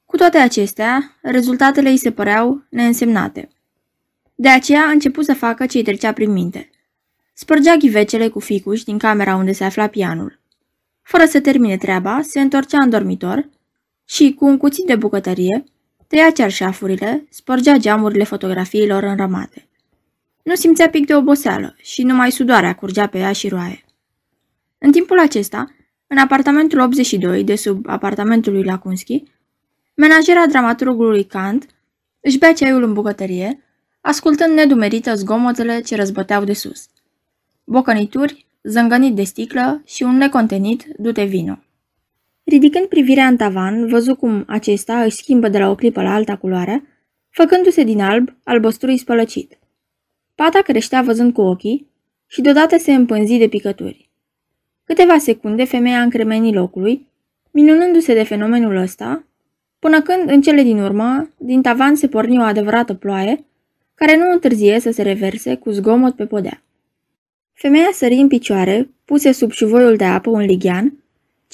cu 0.05 0.17
toate 0.17 0.39
acestea, 0.39 1.17
rezultatele 1.23 1.89
îi 1.89 1.97
se 1.97 2.13
păreau 2.13 2.65
neînsemnate. 2.69 3.49
De 4.35 4.49
aceea 4.49 4.83
a 4.87 4.91
început 4.91 5.25
să 5.25 5.35
facă 5.35 5.67
ce-i 5.67 5.83
trecea 5.83 6.13
prin 6.13 6.33
minte. 6.33 6.71
Spărgea 7.35 7.77
ghivecele 7.77 8.29
cu 8.29 8.41
ficuși 8.41 8.85
din 8.85 8.99
camera 8.99 9.35
unde 9.35 9.53
se 9.53 9.65
afla 9.65 9.87
pianul. 9.87 10.41
Fără 11.03 11.25
să 11.25 11.41
termine 11.41 11.77
treaba, 11.77 12.21
se 12.23 12.41
întorcea 12.41 12.83
în 12.83 12.91
dormitor 12.91 13.49
și, 14.09 14.35
cu 14.35 14.45
un 14.45 14.57
cuțit 14.57 14.87
de 14.87 14.97
bucătărie, 14.97 15.65
tăia 16.07 16.31
cerșafurile, 16.31 17.27
spărgea 17.31 17.77
geamurile 17.77 18.25
fotografiilor 18.25 19.03
înrămate. 19.03 19.69
Nu 20.43 20.55
simțea 20.55 20.89
pic 20.89 21.07
de 21.07 21.15
oboseală 21.15 21.75
și 21.83 22.03
numai 22.03 22.33
sudoarea 22.33 22.75
curgea 22.75 23.07
pe 23.07 23.19
ea 23.19 23.33
și 23.33 23.49
roaie. 23.49 23.85
În 24.79 24.93
timpul 24.93 25.19
acesta, 25.19 25.75
în 26.07 26.19
apartamentul 26.19 26.79
82 26.79 27.45
de 27.45 27.57
sub 27.57 27.89
apartamentul 27.89 28.53
lui 28.53 28.65
Lakunski, 28.65 29.23
menajera 29.95 30.47
dramaturgului 30.47 31.25
Kant 31.25 31.67
își 32.21 32.39
bea 32.39 32.53
ceaiul 32.53 32.83
în 32.83 32.93
bucătărie, 32.93 33.63
ascultând 34.01 34.55
nedumerită 34.55 35.15
zgomotele 35.15 35.81
ce 35.81 35.97
răzbăteau 35.97 36.45
de 36.45 36.53
sus. 36.53 36.87
Bocănituri, 37.65 38.47
zângănit 38.63 39.15
de 39.15 39.23
sticlă 39.23 39.83
și 39.85 40.03
un 40.03 40.17
necontenit 40.17 40.85
dute 40.97 41.25
vino. 41.25 41.59
Ridicând 42.47 42.87
privirea 42.87 43.27
în 43.27 43.37
tavan, 43.37 43.87
văzu 43.87 44.15
cum 44.15 44.45
acesta 44.47 45.03
își 45.03 45.17
schimbă 45.17 45.49
de 45.49 45.59
la 45.59 45.71
o 45.71 45.75
clipă 45.75 46.03
la 46.03 46.15
alta 46.15 46.37
culoarea, 46.37 46.83
făcându-se 47.31 47.83
din 47.83 48.01
alb 48.01 48.37
albostrui 48.45 48.99
spălăcit. 48.99 49.59
Pata 50.35 50.63
creștea 50.63 51.03
văzând 51.03 51.33
cu 51.33 51.41
ochii 51.41 51.91
și 52.27 52.41
deodată 52.41 52.79
se 52.79 52.93
împânzi 52.93 53.39
de 53.39 53.49
picături. 53.49 54.11
Câteva 54.85 55.19
secunde 55.19 55.65
femeia 55.65 56.03
încremeni 56.03 56.55
locului, 56.55 57.09
minunându-se 57.51 58.15
de 58.15 58.23
fenomenul 58.23 58.77
ăsta, 58.77 59.25
până 59.79 60.03
când, 60.03 60.31
în 60.31 60.41
cele 60.41 60.63
din 60.63 60.79
urmă, 60.79 61.31
din 61.39 61.63
tavan 61.63 61.95
se 61.95 62.09
porni 62.09 62.39
o 62.39 62.43
adevărată 62.43 62.95
ploaie, 62.95 63.45
care 63.95 64.17
nu 64.17 64.31
întârzie 64.33 64.81
să 64.81 64.91
se 64.91 65.03
reverse 65.03 65.55
cu 65.55 65.71
zgomot 65.71 66.15
pe 66.15 66.27
podea. 66.27 66.63
Femeia 67.53 67.91
sări 67.93 68.15
în 68.15 68.29
picioare, 68.29 68.91
puse 69.05 69.33
sub 69.33 69.51
șuvoiul 69.51 69.97
de 69.97 70.05
apă 70.05 70.31
un 70.31 70.41
lighean, 70.41 71.01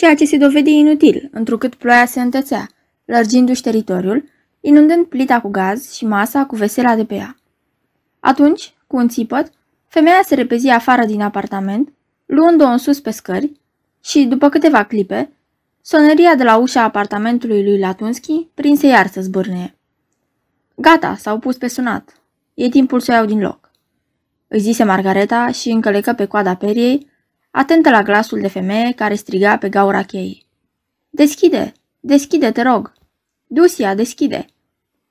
ceea 0.03 0.15
ce 0.15 0.25
se 0.25 0.37
dovedi 0.37 0.71
inutil, 0.71 1.29
întrucât 1.33 1.75
ploaia 1.75 2.07
se 2.07 2.21
întățea, 2.21 2.69
lărgindu-și 3.05 3.63
teritoriul, 3.63 4.29
inundând 4.61 5.07
plita 5.07 5.41
cu 5.41 5.49
gaz 5.49 5.93
și 5.93 6.07
masa 6.07 6.45
cu 6.45 6.57
vesela 6.57 6.97
de 6.97 7.05
pe 7.05 7.15
ea. 7.15 7.37
Atunci, 8.21 8.75
cu 8.87 8.97
un 8.97 9.09
țipăt, 9.09 9.53
femeia 9.89 10.21
se 10.25 10.35
repezi 10.35 10.69
afară 10.69 11.05
din 11.05 11.21
apartament, 11.21 11.93
luând-o 12.27 12.65
în 12.65 12.79
sus 12.79 13.01
pe 13.01 13.11
scări 13.11 13.53
și, 14.05 14.25
după 14.25 14.49
câteva 14.49 14.85
clipe, 14.85 15.33
soneria 15.81 16.35
de 16.35 16.43
la 16.43 16.57
ușa 16.57 16.83
apartamentului 16.83 17.65
lui 17.65 17.79
Latunski 17.79 18.47
prinse 18.55 18.87
iar 18.87 19.07
să 19.07 19.21
zbârne. 19.21 19.77
Gata, 20.75 21.17
s-au 21.17 21.39
pus 21.39 21.57
pe 21.57 21.69
sunat. 21.69 22.21
E 22.55 22.69
timpul 22.69 23.01
să 23.01 23.11
o 23.11 23.15
iau 23.15 23.27
din 23.27 23.41
loc. 23.41 23.71
Îi 24.49 24.61
zise 24.61 24.85
Margareta 24.85 25.51
și 25.51 25.71
încălecă 25.71 26.13
pe 26.13 26.25
coada 26.25 26.55
periei, 26.55 27.11
atentă 27.53 27.91
la 27.91 28.03
glasul 28.03 28.41
de 28.41 28.49
femeie 28.49 28.93
care 28.93 29.15
striga 29.15 29.59
pe 29.59 29.69
gaura 29.69 30.03
cheii. 30.03 30.47
Deschide! 31.11 31.73
Deschide, 32.01 32.51
te 32.51 32.63
rog! 32.63 32.93
Dusia, 33.47 33.95
deschide! 33.95 34.47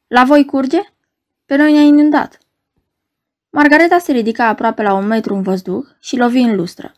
La 0.08 0.24
voi 0.24 0.46
curge? 0.46 0.80
Pe 1.46 1.56
noi 1.56 1.72
ne-a 1.72 1.82
inundat. 1.82 2.38
Margareta 3.50 3.98
se 3.98 4.12
ridica 4.12 4.48
aproape 4.48 4.82
la 4.82 4.94
un 4.94 5.08
metru 5.08 5.36
în 5.36 5.42
văzduh 5.42 5.86
și 6.00 6.16
lovi 6.16 6.40
în 6.40 6.56
lustră. 6.56 6.94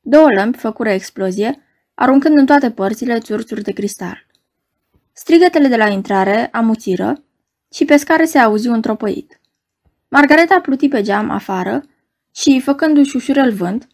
Două 0.00 0.32
lămpi 0.32 0.58
făcură 0.58 0.90
explozie, 0.90 1.62
aruncând 1.94 2.36
în 2.36 2.46
toate 2.46 2.70
părțile 2.70 3.18
țurțuri 3.18 3.62
de 3.62 3.72
cristal. 3.72 4.26
Strigătele 5.12 5.68
de 5.68 5.76
la 5.76 5.88
intrare 5.88 6.48
amuțiră 6.52 7.24
și 7.72 7.84
pe 7.84 7.96
scară 7.96 8.24
se 8.24 8.38
auzi 8.38 8.68
un 8.68 8.80
tropăit. 8.80 9.40
Margareta 10.08 10.60
pluti 10.60 10.88
pe 10.88 11.02
geam 11.02 11.30
afară 11.30 11.84
și, 12.34 12.60
făcându-și 12.60 13.16
ușurel 13.16 13.52
vânt, 13.52 13.88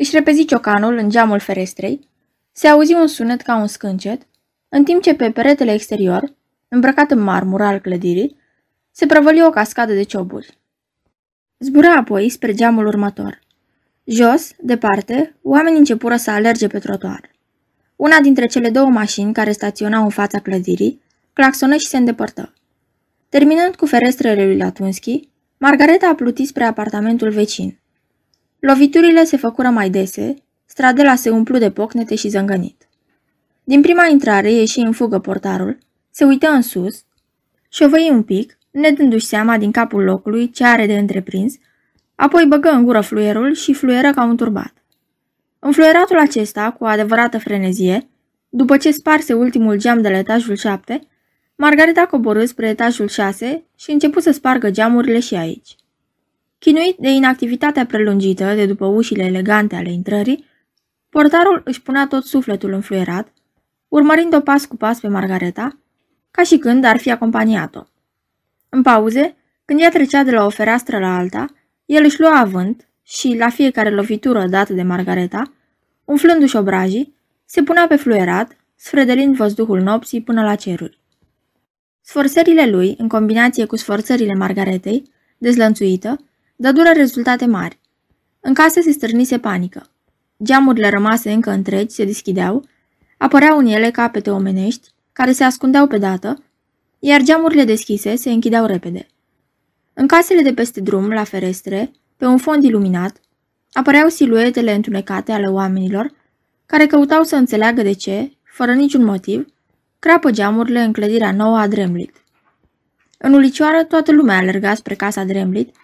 își 0.00 0.14
repezi 0.14 0.44
ciocanul 0.44 0.96
în 0.96 1.10
geamul 1.10 1.38
ferestrei, 1.38 2.08
se 2.52 2.68
auzi 2.68 2.92
un 2.92 3.06
sunet 3.06 3.40
ca 3.40 3.56
un 3.56 3.66
scâncet, 3.66 4.26
în 4.68 4.84
timp 4.84 5.02
ce 5.02 5.14
pe 5.14 5.30
peretele 5.30 5.72
exterior, 5.72 6.34
îmbrăcat 6.68 7.10
în 7.10 7.18
marmură 7.18 7.64
al 7.64 7.78
clădirii, 7.78 8.36
se 8.90 9.06
prăvăli 9.06 9.42
o 9.42 9.50
cascadă 9.50 9.92
de 9.92 10.02
cioburi. 10.02 10.58
Zbura 11.58 11.94
apoi 11.94 12.28
spre 12.28 12.54
geamul 12.54 12.86
următor. 12.86 13.40
Jos, 14.04 14.52
departe, 14.60 15.34
oamenii 15.42 15.78
începură 15.78 16.16
să 16.16 16.30
alerge 16.30 16.66
pe 16.66 16.78
trotuar. 16.78 17.30
Una 17.96 18.20
dintre 18.20 18.46
cele 18.46 18.70
două 18.70 18.88
mașini 18.88 19.32
care 19.32 19.52
staționau 19.52 20.02
în 20.02 20.10
fața 20.10 20.38
clădirii 20.38 21.02
claxonă 21.32 21.76
și 21.76 21.86
se 21.86 21.96
îndepărtă. 21.96 22.52
Terminând 23.28 23.76
cu 23.76 23.86
ferestrele 23.86 24.44
lui 24.44 24.56
Latunski, 24.56 25.28
Margareta 25.58 26.08
a 26.08 26.14
plutit 26.14 26.46
spre 26.46 26.64
apartamentul 26.64 27.30
vecin. 27.30 27.78
Loviturile 28.60 29.24
se 29.24 29.36
făcură 29.36 29.68
mai 29.68 29.90
dese, 29.90 30.34
stradela 30.64 31.14
se 31.14 31.30
umplu 31.30 31.58
de 31.58 31.70
pocnete 31.70 32.14
și 32.14 32.28
zângănit. 32.28 32.88
Din 33.64 33.80
prima 33.80 34.06
intrare 34.06 34.52
ieși 34.52 34.78
în 34.78 34.92
fugă 34.92 35.18
portarul, 35.18 35.78
se 36.10 36.24
uită 36.24 36.48
în 36.48 36.62
sus, 36.62 37.04
șovăi 37.68 38.08
un 38.10 38.22
pic, 38.22 38.58
nedându-și 38.70 39.26
seama 39.26 39.58
din 39.58 39.70
capul 39.70 40.02
locului 40.02 40.50
ce 40.50 40.64
are 40.64 40.86
de 40.86 40.98
întreprins, 40.98 41.54
apoi 42.14 42.46
băgă 42.46 42.68
în 42.68 42.84
gură 42.84 43.00
fluierul 43.00 43.54
și 43.54 43.72
fluieră 43.72 44.10
ca 44.10 44.24
un 44.24 44.36
turbat. 44.36 44.72
În 45.58 45.72
fluieratul 45.72 46.18
acesta, 46.18 46.70
cu 46.70 46.84
adevărată 46.84 47.38
frenezie, 47.38 48.08
după 48.48 48.76
ce 48.76 48.90
sparse 48.90 49.32
ultimul 49.32 49.76
geam 49.76 50.00
de 50.02 50.08
la 50.08 50.18
etajul 50.18 50.56
7, 50.56 51.00
Margareta 51.56 52.06
coborâ 52.06 52.44
spre 52.44 52.68
etajul 52.68 53.08
6 53.08 53.64
și 53.76 53.90
început 53.90 54.22
să 54.22 54.30
spargă 54.30 54.70
geamurile 54.70 55.20
și 55.20 55.34
aici. 55.34 55.76
Chinuit 56.58 56.96
de 56.98 57.08
inactivitatea 57.08 57.86
prelungită 57.86 58.54
de 58.54 58.66
după 58.66 58.86
ușile 58.86 59.24
elegante 59.24 59.76
ale 59.76 59.92
intrării, 59.92 60.44
portarul 61.08 61.62
își 61.64 61.82
punea 61.82 62.06
tot 62.06 62.24
sufletul 62.24 62.72
înfluierat, 62.72 63.32
urmărind-o 63.88 64.40
pas 64.40 64.64
cu 64.64 64.76
pas 64.76 65.00
pe 65.00 65.08
Margareta, 65.08 65.78
ca 66.30 66.42
și 66.42 66.58
când 66.58 66.84
ar 66.84 66.96
fi 66.96 67.10
acompaniat-o. 67.10 67.82
În 68.68 68.82
pauze, 68.82 69.36
când 69.64 69.80
ea 69.80 69.90
trecea 69.90 70.22
de 70.22 70.30
la 70.30 70.44
o 70.44 70.48
fereastră 70.48 70.98
la 70.98 71.16
alta, 71.16 71.46
el 71.84 72.04
își 72.04 72.20
lua 72.20 72.38
avânt 72.38 72.88
și, 73.02 73.36
la 73.38 73.48
fiecare 73.48 73.90
lovitură 73.90 74.46
dată 74.46 74.72
de 74.72 74.82
Margareta, 74.82 75.52
umflându-și 76.04 76.56
obrajii, 76.56 77.14
se 77.44 77.62
punea 77.62 77.86
pe 77.86 77.96
fluierat, 77.96 78.56
sfredelind 78.74 79.36
văzduhul 79.36 79.80
nopții 79.80 80.22
până 80.22 80.42
la 80.42 80.54
ceruri. 80.54 81.00
Sforțările 82.00 82.70
lui, 82.70 82.94
în 82.98 83.08
combinație 83.08 83.64
cu 83.64 83.76
sforțările 83.76 84.34
Margaretei, 84.34 85.02
dezlănțuită, 85.38 86.27
dădură 86.60 86.90
rezultate 86.94 87.46
mari. 87.46 87.78
În 88.40 88.54
casă 88.54 88.80
se 88.80 88.90
stârnise 88.90 89.38
panică. 89.38 89.90
Geamurile 90.44 90.88
rămase 90.88 91.32
încă 91.32 91.50
întregi 91.50 91.94
se 91.94 92.04
deschideau, 92.04 92.64
apăreau 93.16 93.58
în 93.58 93.66
ele 93.66 93.90
capete 93.90 94.30
omenești, 94.30 94.88
care 95.12 95.32
se 95.32 95.44
ascundeau 95.44 95.86
pe 95.86 95.98
dată, 95.98 96.42
iar 96.98 97.22
geamurile 97.22 97.64
deschise 97.64 98.16
se 98.16 98.30
închideau 98.30 98.66
repede. 98.66 99.06
În 99.94 100.06
casele 100.06 100.42
de 100.42 100.54
peste 100.54 100.80
drum, 100.80 101.08
la 101.08 101.24
ferestre, 101.24 101.90
pe 102.16 102.24
un 102.26 102.38
fond 102.38 102.64
iluminat, 102.64 103.20
apăreau 103.72 104.08
siluetele 104.08 104.74
întunecate 104.74 105.32
ale 105.32 105.46
oamenilor, 105.46 106.12
care 106.66 106.86
căutau 106.86 107.22
să 107.22 107.36
înțeleagă 107.36 107.82
de 107.82 107.92
ce, 107.92 108.32
fără 108.42 108.72
niciun 108.72 109.04
motiv, 109.04 109.46
crapă 109.98 110.30
geamurile 110.30 110.80
în 110.80 110.92
clădirea 110.92 111.32
nouă 111.32 111.58
a 111.58 111.66
Dremlit. 111.66 112.12
În 113.18 113.32
ulicioară 113.32 113.84
toată 113.84 114.12
lumea 114.12 114.36
alerga 114.36 114.74
spre 114.74 114.94
casa 114.94 115.24
Dremlit, 115.24 115.76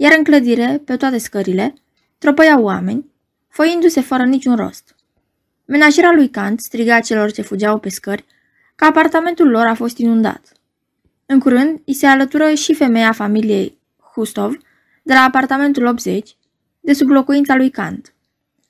iar 0.00 0.14
în 0.16 0.24
clădire, 0.24 0.82
pe 0.84 0.96
toate 0.96 1.18
scările, 1.18 1.74
tropăiau 2.18 2.62
oameni, 2.62 3.10
făindu-se 3.48 4.00
fără 4.00 4.24
niciun 4.24 4.56
rost. 4.56 4.96
Menajera 5.64 6.12
lui 6.12 6.28
Kant 6.28 6.60
striga 6.60 7.00
celor 7.00 7.30
ce 7.30 7.42
fugeau 7.42 7.78
pe 7.78 7.88
scări 7.88 8.24
că 8.74 8.84
apartamentul 8.84 9.48
lor 9.48 9.66
a 9.66 9.74
fost 9.74 9.98
inundat. 9.98 10.52
În 11.26 11.38
curând, 11.38 11.80
îi 11.84 11.94
se 11.94 12.06
alătură 12.06 12.54
și 12.54 12.74
femeia 12.74 13.12
familiei 13.12 13.78
Hustov 14.12 14.56
de 15.02 15.12
la 15.12 15.20
apartamentul 15.20 15.86
80, 15.86 16.36
de 16.80 16.92
sub 16.92 17.08
locuința 17.08 17.56
lui 17.56 17.70
Kant. 17.70 18.14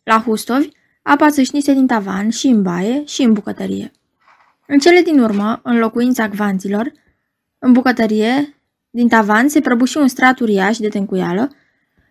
La 0.03 0.21
Hustovi, 0.21 0.69
apa 1.03 1.31
țâșnise 1.31 1.73
din 1.73 1.87
tavan 1.87 2.31
și 2.31 2.47
în 2.47 2.63
baie 2.63 3.05
și 3.05 3.23
în 3.23 3.33
bucătărie. 3.33 3.91
În 4.67 4.79
cele 4.79 5.01
din 5.01 5.21
urmă, 5.21 5.61
în 5.63 5.79
locuința 5.79 6.29
gvanților, 6.29 6.93
în 7.59 7.73
bucătărie, 7.73 8.58
din 8.91 9.09
tavan 9.09 9.49
se 9.49 9.61
prăbuși 9.61 9.97
un 9.97 10.09
strat 10.09 10.39
uriaș 10.39 10.79
de 10.79 10.89
tencuială, 10.89 11.51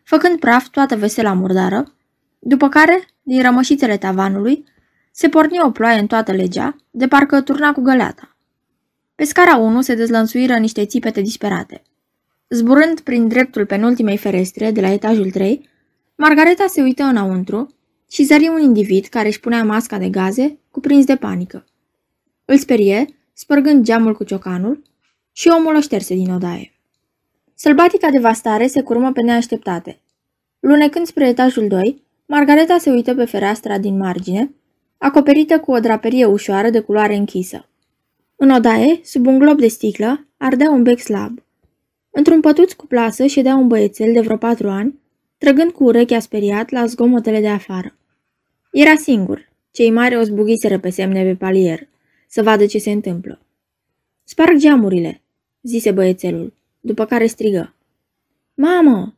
făcând 0.04 0.40
praf 0.40 0.68
toată 0.68 0.96
vesela 0.96 1.34
murdară, 1.34 1.94
după 2.40 2.70
care, 2.70 3.08
din 3.22 3.42
rămășițele 3.42 3.98
tavanului, 3.98 4.64
se 5.12 5.30
porni 5.30 5.60
o 5.62 5.72
ploaie 5.72 6.00
în 6.00 6.08
toată 6.08 6.32
legea, 6.32 6.76
de 6.92 7.08
parcă 7.08 7.42
turna 7.42 7.72
cu 7.72 7.82
găleata. 7.82 8.36
Pe 9.16 9.24
scara 9.24 9.56
1 9.56 9.82
se 9.82 9.96
dezlănțuiră 9.96 10.58
niște 10.58 10.86
țipete 10.86 11.22
disperate. 11.22 11.82
Zburând 12.50 13.00
prin 13.00 13.28
dreptul 13.28 13.66
penultimei 13.66 14.18
ferestre 14.18 14.72
de 14.72 14.82
la 14.82 14.90
etajul 14.90 15.32
3, 15.32 15.70
Margareta 16.16 16.66
se 16.68 16.82
uită 16.82 17.04
înăuntru 17.04 17.76
și 18.12 18.24
zări 18.24 18.48
un 18.48 18.62
individ 18.62 19.06
care 19.06 19.28
își 19.28 19.40
punea 19.40 19.64
masca 19.64 19.98
de 19.98 20.10
gaze, 20.10 20.60
cuprins 20.72 21.06
de 21.06 21.16
panică. 21.16 21.66
Îl 22.46 22.58
sperie, 22.58 23.06
spărgând 23.34 23.84
geamul 23.84 24.14
cu 24.14 24.24
ciocanul, 24.24 24.82
și 25.38 25.48
omul 25.48 25.76
o 25.76 25.80
șterse 25.80 26.16
din 26.16 26.32
odaie. 26.32 26.74
Sălbatica 27.54 28.10
devastare 28.10 28.68
se 28.68 28.82
curmă 28.82 29.12
pe 29.12 29.22
neașteptate. 29.22 30.00
Lunecând 30.60 31.06
spre 31.06 31.28
etajul 31.28 31.68
2, 31.68 32.04
Margareta 32.26 32.78
se 32.78 32.90
uită 32.90 33.16
pe 33.16 33.26
fereastra 33.26 33.78
din 33.78 33.98
margine, 33.98 34.54
acoperită 34.98 35.60
cu 35.60 35.72
o 35.72 35.80
draperie 35.80 36.26
ușoară 36.26 36.70
de 36.70 36.80
culoare 36.80 37.16
închisă. 37.16 37.70
În 38.36 38.50
odaie, 38.50 39.00
sub 39.04 39.26
un 39.26 39.40
glob 39.40 39.60
de 39.60 39.68
sticlă, 39.68 40.28
ardea 40.38 40.70
un 40.70 40.84
bec 40.84 41.00
slab. 41.00 41.44
Într-un 42.10 42.40
pătuț 42.40 42.74
cu 42.74 42.86
plasă 42.86 43.26
ședea 43.26 43.56
un 43.56 43.68
băiețel 43.68 44.14
de 44.14 44.22
vreo 44.22 44.38
patru 44.38 44.70
ani, 44.70 45.00
trăgând 45.38 45.72
cu 45.72 45.84
urechea 45.84 46.20
speriat 46.20 46.70
la 46.70 46.86
zgomotele 46.86 47.40
de 47.40 47.50
afară. 47.50 47.96
Era 48.72 48.96
singur. 48.96 49.50
Cei 49.72 49.92
mari 49.92 50.18
o 50.18 50.22
zbughiseră 50.22 50.80
pe 50.80 50.90
semne 50.90 51.24
pe 51.24 51.36
palier, 51.36 51.88
să 52.28 52.44
vadă 52.44 52.66
ce 52.66 52.78
se 52.78 52.92
întâmplă. 52.92 53.42
Sparg 54.24 54.58
geamurile, 54.58 55.22
zise 55.68 55.92
băiețelul, 55.92 56.54
după 56.80 57.06
care 57.06 57.26
strigă. 57.26 57.76
Mamă! 58.54 59.18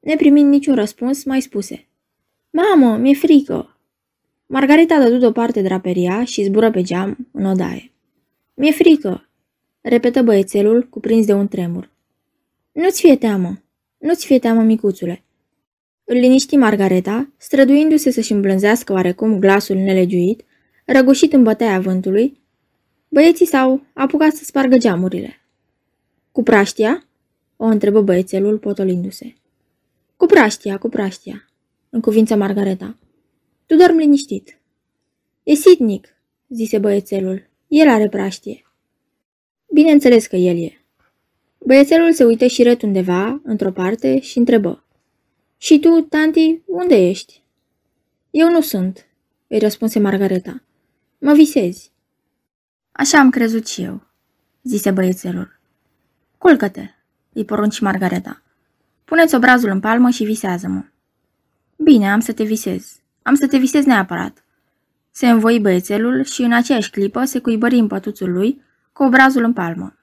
Neprimind 0.00 0.48
niciun 0.48 0.74
răspuns, 0.74 1.24
mai 1.24 1.40
spuse. 1.40 1.86
Mamă, 2.50 2.96
mi-e 2.96 3.14
frică! 3.14 3.76
Margarita 4.46 4.98
dădu 4.98 5.16
deoparte 5.16 5.62
draperia 5.62 6.24
și 6.24 6.42
zbură 6.42 6.70
pe 6.70 6.82
geam 6.82 7.28
în 7.32 7.44
odaie. 7.44 7.92
Mi-e 8.54 8.70
frică, 8.70 9.28
repetă 9.80 10.22
băiețelul, 10.22 10.86
cuprins 10.90 11.26
de 11.26 11.32
un 11.32 11.48
tremur. 11.48 11.90
Nu-ți 12.72 13.00
fie 13.00 13.16
teamă, 13.16 13.62
nu-ți 13.98 14.26
fie 14.26 14.38
teamă, 14.38 14.62
micuțule. 14.62 15.22
Îl 16.04 16.16
liniști 16.16 16.56
Margareta, 16.56 17.28
străduindu-se 17.36 18.10
să-și 18.10 18.32
îmblânzească 18.32 18.92
oarecum 18.92 19.38
glasul 19.38 19.76
nelegiuit, 19.76 20.44
răgușit 20.84 21.32
în 21.32 21.42
bătaia 21.42 21.80
vântului, 21.80 22.40
băieții 23.08 23.46
s-au 23.46 23.82
apucat 23.94 24.32
să 24.32 24.44
spargă 24.44 24.76
geamurile. 24.76 25.41
Cu 26.32 26.42
praștia? 26.42 27.06
o 27.56 27.64
întrebă 27.64 28.00
băiețelul 28.00 28.58
potolindu-se. 28.58 29.34
Cu 30.16 30.26
praștia, 30.26 30.78
cu 30.78 30.88
praștia, 30.88 31.48
în 31.90 32.00
cuvință 32.00 32.36
Margareta. 32.36 32.96
Tu 33.66 33.76
dormi 33.76 34.00
liniștit. 34.02 34.58
E 35.42 35.54
sitnic, 35.54 36.08
zise 36.48 36.78
băiețelul. 36.78 37.48
El 37.68 37.88
are 37.88 38.08
praștie. 38.08 38.66
Bineînțeles 39.72 40.26
că 40.26 40.36
el 40.36 40.62
e. 40.62 40.84
Băiețelul 41.58 42.12
se 42.12 42.24
uită 42.24 42.46
și 42.46 42.62
răt 42.62 42.82
undeva, 42.82 43.40
într-o 43.44 43.72
parte, 43.72 44.20
și 44.20 44.38
întrebă. 44.38 44.84
Și 45.56 45.78
tu, 45.78 46.00
tanti, 46.00 46.60
unde 46.66 47.08
ești? 47.08 47.42
Eu 48.30 48.50
nu 48.50 48.60
sunt, 48.60 49.06
îi 49.46 49.58
răspunse 49.58 49.98
Margareta. 49.98 50.62
Mă 51.18 51.32
visezi. 51.32 51.92
Așa 52.92 53.18
am 53.18 53.30
crezut 53.30 53.66
și 53.66 53.82
eu, 53.82 54.06
zise 54.62 54.90
băiețelul. 54.90 55.60
Culcă-te, 56.42 56.88
îi 57.32 57.44
porunci 57.44 57.80
Margareta. 57.80 58.42
Puneți 59.04 59.34
obrazul 59.34 59.70
în 59.70 59.80
palmă 59.80 60.10
și 60.10 60.24
visează-mă. 60.24 60.84
Bine, 61.76 62.12
am 62.12 62.20
să 62.20 62.32
te 62.32 62.44
visez. 62.44 62.96
Am 63.22 63.34
să 63.34 63.46
te 63.46 63.58
visez 63.58 63.84
neapărat. 63.84 64.44
Se 65.10 65.28
învoi 65.28 65.60
băiețelul 65.60 66.24
și 66.24 66.42
în 66.42 66.52
aceeași 66.52 66.90
clipă 66.90 67.24
se 67.24 67.38
cuibări 67.38 67.76
în 67.76 67.86
pătuțul 67.86 68.32
lui 68.32 68.62
cu 68.92 69.02
obrazul 69.02 69.44
în 69.44 69.52
palmă. 69.52 69.96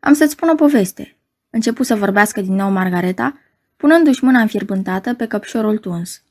Am 0.00 0.12
să-ți 0.12 0.32
spun 0.32 0.48
o 0.48 0.54
poveste. 0.54 1.16
Începu 1.50 1.82
să 1.82 1.94
vorbească 1.94 2.40
din 2.40 2.54
nou 2.54 2.70
Margareta, 2.70 3.38
punându-și 3.76 4.24
mâna 4.24 4.40
înfierbântată 4.40 5.14
pe 5.14 5.26
căpșorul 5.26 5.78
tuns. 5.78 6.22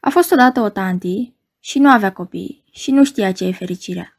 A 0.00 0.10
fost 0.10 0.32
odată 0.32 0.60
o 0.60 0.68
tanti 0.68 1.32
și 1.60 1.78
nu 1.78 1.88
avea 1.88 2.12
copii 2.12 2.64
și 2.70 2.90
nu 2.90 3.04
știa 3.04 3.32
ce 3.32 3.44
e 3.44 3.52
fericirea. 3.52 4.16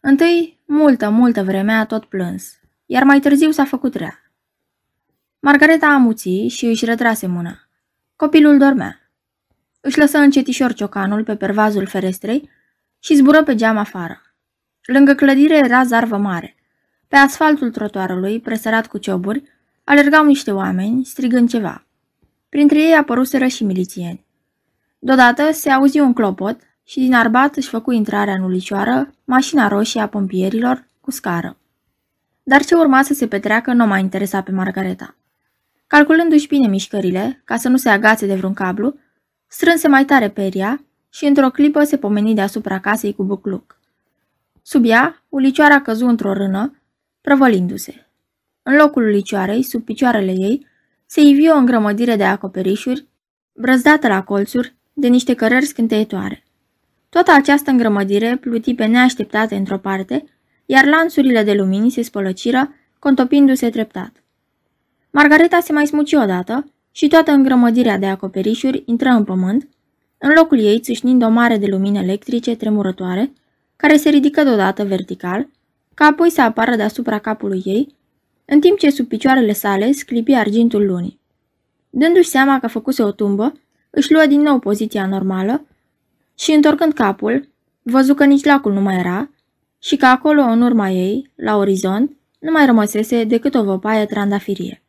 Întâi, 0.00 0.58
multă, 0.64 1.08
multă 1.08 1.42
vreme 1.42 1.72
a 1.72 1.84
tot 1.86 2.04
plâns, 2.04 2.59
iar 2.92 3.02
mai 3.02 3.20
târziu 3.20 3.50
s-a 3.50 3.64
făcut 3.64 3.94
rea. 3.94 4.22
Margareta 5.40 5.86
amuții 5.86 6.48
și 6.48 6.66
își 6.66 6.84
retrase 6.84 7.26
mâna. 7.26 7.58
Copilul 8.16 8.58
dormea. 8.58 9.10
Își 9.80 9.98
lăsă 9.98 10.18
încetișor 10.18 10.72
ciocanul 10.72 11.24
pe 11.24 11.36
pervazul 11.36 11.86
ferestrei 11.86 12.50
și 12.98 13.14
zbură 13.14 13.42
pe 13.42 13.54
geam 13.54 13.76
afară. 13.76 14.20
Lângă 14.84 15.14
clădire 15.14 15.56
era 15.56 15.84
zarvă 15.84 16.16
mare. 16.16 16.54
Pe 17.08 17.16
asfaltul 17.16 17.70
trotuarului, 17.70 18.40
presărat 18.40 18.86
cu 18.86 18.98
cioburi, 18.98 19.42
alergau 19.84 20.24
niște 20.24 20.52
oameni, 20.52 21.04
strigând 21.04 21.48
ceva. 21.48 21.86
Printre 22.48 22.78
ei 22.78 22.94
apăruseră 22.94 23.46
și 23.46 23.64
milițieni. 23.64 24.24
Deodată 24.98 25.52
se 25.52 25.70
auzi 25.70 26.00
un 26.00 26.12
clopot 26.12 26.60
și 26.84 26.98
din 26.98 27.14
arbat 27.14 27.56
își 27.56 27.68
făcu 27.68 27.90
intrarea 27.90 28.34
în 28.34 28.42
ulicioară 28.42 29.10
mașina 29.24 29.68
roșie 29.68 30.00
a 30.00 30.08
pompierilor 30.08 30.86
cu 31.00 31.10
scară. 31.10 31.54
Dar 32.50 32.64
ce 32.64 32.74
urma 32.74 33.02
să 33.02 33.14
se 33.14 33.26
petreacă 33.26 33.72
nu 33.72 33.86
mai 33.86 34.00
interesa 34.00 34.42
pe 34.42 34.50
Margareta. 34.50 35.16
Calculându-și 35.86 36.46
bine 36.46 36.66
mișcările, 36.66 37.42
ca 37.44 37.56
să 37.56 37.68
nu 37.68 37.76
se 37.76 37.88
agațe 37.88 38.26
de 38.26 38.34
vreun 38.34 38.52
cablu, 38.52 38.94
strânse 39.46 39.88
mai 39.88 40.04
tare 40.04 40.28
peria 40.28 40.84
și 41.10 41.24
într-o 41.24 41.50
clipă 41.50 41.84
se 41.84 41.96
pomeni 41.96 42.34
deasupra 42.34 42.80
casei 42.80 43.14
cu 43.14 43.24
bucluc. 43.24 43.78
Sub 44.62 44.84
ea, 44.84 45.22
ulicioara 45.28 45.80
căzu 45.80 46.06
într-o 46.06 46.32
rână, 46.32 46.82
prăvălindu-se. 47.20 48.06
În 48.62 48.76
locul 48.76 49.02
ulicioarei, 49.02 49.62
sub 49.62 49.84
picioarele 49.84 50.32
ei, 50.32 50.66
se 51.06 51.20
ivi 51.20 51.48
o 51.48 51.56
îngrămădire 51.56 52.16
de 52.16 52.24
acoperișuri, 52.24 53.06
brăzdată 53.52 54.08
la 54.08 54.22
colțuri, 54.22 54.74
de 54.92 55.08
niște 55.08 55.34
cărări 55.34 55.64
scânteietoare. 55.64 56.44
Toată 57.08 57.32
această 57.32 57.70
îngrămădire 57.70 58.36
pluti 58.36 58.74
pe 58.74 58.84
neașteptate 58.84 59.56
într-o 59.56 59.78
parte, 59.78 60.24
iar 60.70 60.84
lanțurile 60.84 61.42
de 61.42 61.52
lumini 61.52 61.90
se 61.90 62.02
spălăciră, 62.02 62.74
contopindu-se 62.98 63.70
treptat. 63.70 64.22
Margareta 65.10 65.60
se 65.60 65.72
mai 65.72 65.86
smuci 65.86 66.12
odată 66.12 66.70
și 66.90 67.08
toată 67.08 67.30
îngrămădirea 67.30 67.98
de 67.98 68.06
acoperișuri 68.06 68.82
intră 68.86 69.08
în 69.08 69.24
pământ, 69.24 69.68
în 70.18 70.32
locul 70.36 70.58
ei 70.58 70.80
țâșnind 70.80 71.22
o 71.22 71.28
mare 71.28 71.56
de 71.56 71.66
lumini 71.66 71.98
electrice 71.98 72.56
tremurătoare, 72.56 73.32
care 73.76 73.96
se 73.96 74.08
ridică 74.08 74.42
deodată 74.42 74.84
vertical, 74.84 75.48
ca 75.94 76.04
apoi 76.04 76.30
să 76.30 76.40
apară 76.40 76.76
deasupra 76.76 77.18
capului 77.18 77.62
ei, 77.64 77.94
în 78.44 78.60
timp 78.60 78.78
ce 78.78 78.90
sub 78.90 79.06
picioarele 79.06 79.52
sale 79.52 79.92
sclipi 79.92 80.32
argintul 80.32 80.86
lunii. 80.86 81.20
Dându-și 81.90 82.28
seama 82.28 82.60
că 82.60 82.66
făcuse 82.66 83.02
o 83.02 83.10
tumbă, 83.10 83.52
își 83.90 84.12
luă 84.12 84.26
din 84.26 84.40
nou 84.40 84.58
poziția 84.58 85.06
normală 85.06 85.64
și, 86.34 86.52
întorcând 86.52 86.92
capul, 86.92 87.48
văzu 87.82 88.14
că 88.14 88.24
nici 88.24 88.44
lacul 88.44 88.72
nu 88.72 88.80
mai 88.80 88.98
era 88.98 89.30
și 89.82 89.96
că 89.96 90.06
acolo, 90.06 90.42
în 90.42 90.62
urma 90.62 90.90
ei, 90.90 91.30
la 91.34 91.56
orizont, 91.56 92.16
nu 92.38 92.50
mai 92.50 92.66
rămăsese 92.66 93.24
decât 93.24 93.54
o 93.54 93.64
văpaie 93.64 94.06
trandafirie. 94.06 94.82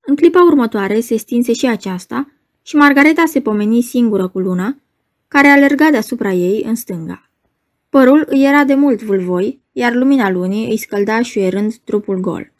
În 0.00 0.16
clipa 0.16 0.42
următoare 0.44 1.00
se 1.00 1.16
stinse 1.16 1.52
și 1.52 1.66
aceasta 1.66 2.32
și 2.62 2.76
Margareta 2.76 3.24
se 3.26 3.40
pomeni 3.40 3.80
singură 3.80 4.28
cu 4.28 4.38
luna, 4.38 4.76
care 5.28 5.48
alerga 5.48 5.90
deasupra 5.90 6.32
ei 6.32 6.62
în 6.66 6.74
stânga. 6.74 7.30
Părul 7.88 8.24
îi 8.28 8.44
era 8.44 8.64
de 8.64 8.74
mult 8.74 9.02
vâlvoi, 9.02 9.60
iar 9.72 9.94
lumina 9.94 10.30
lunii 10.30 10.70
îi 10.70 10.76
scălda 10.76 11.22
șuierând 11.22 11.74
trupul 11.74 12.20
gol. 12.20 12.52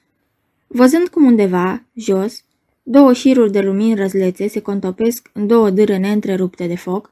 Văzând 0.67 1.09
cum 1.09 1.25
undeva, 1.25 1.85
jos, 1.95 2.45
două 2.83 3.13
șiruri 3.13 3.53
de 3.53 3.61
lumini 3.61 3.95
răzlețe 3.95 4.49
se 4.49 4.61
contopesc 4.61 5.31
în 5.33 5.47
două 5.47 5.71
dâre 5.71 5.97
neîntrerupte 5.97 6.67
de 6.67 6.77
foc, 6.77 7.11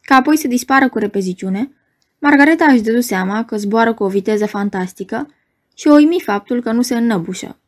ca 0.00 0.14
apoi 0.14 0.36
să 0.36 0.48
dispară 0.48 0.88
cu 0.88 0.98
repeziciune, 0.98 1.72
Margareta 2.20 2.64
își 2.64 2.82
dădu 2.82 3.00
seama 3.00 3.44
că 3.44 3.56
zboară 3.56 3.94
cu 3.94 4.04
o 4.04 4.08
viteză 4.08 4.46
fantastică 4.46 5.28
și 5.74 5.88
o 5.88 5.94
uimi 5.94 6.20
faptul 6.24 6.62
că 6.62 6.72
nu 6.72 6.82
se 6.82 6.96
înnăbușă. 6.96 7.60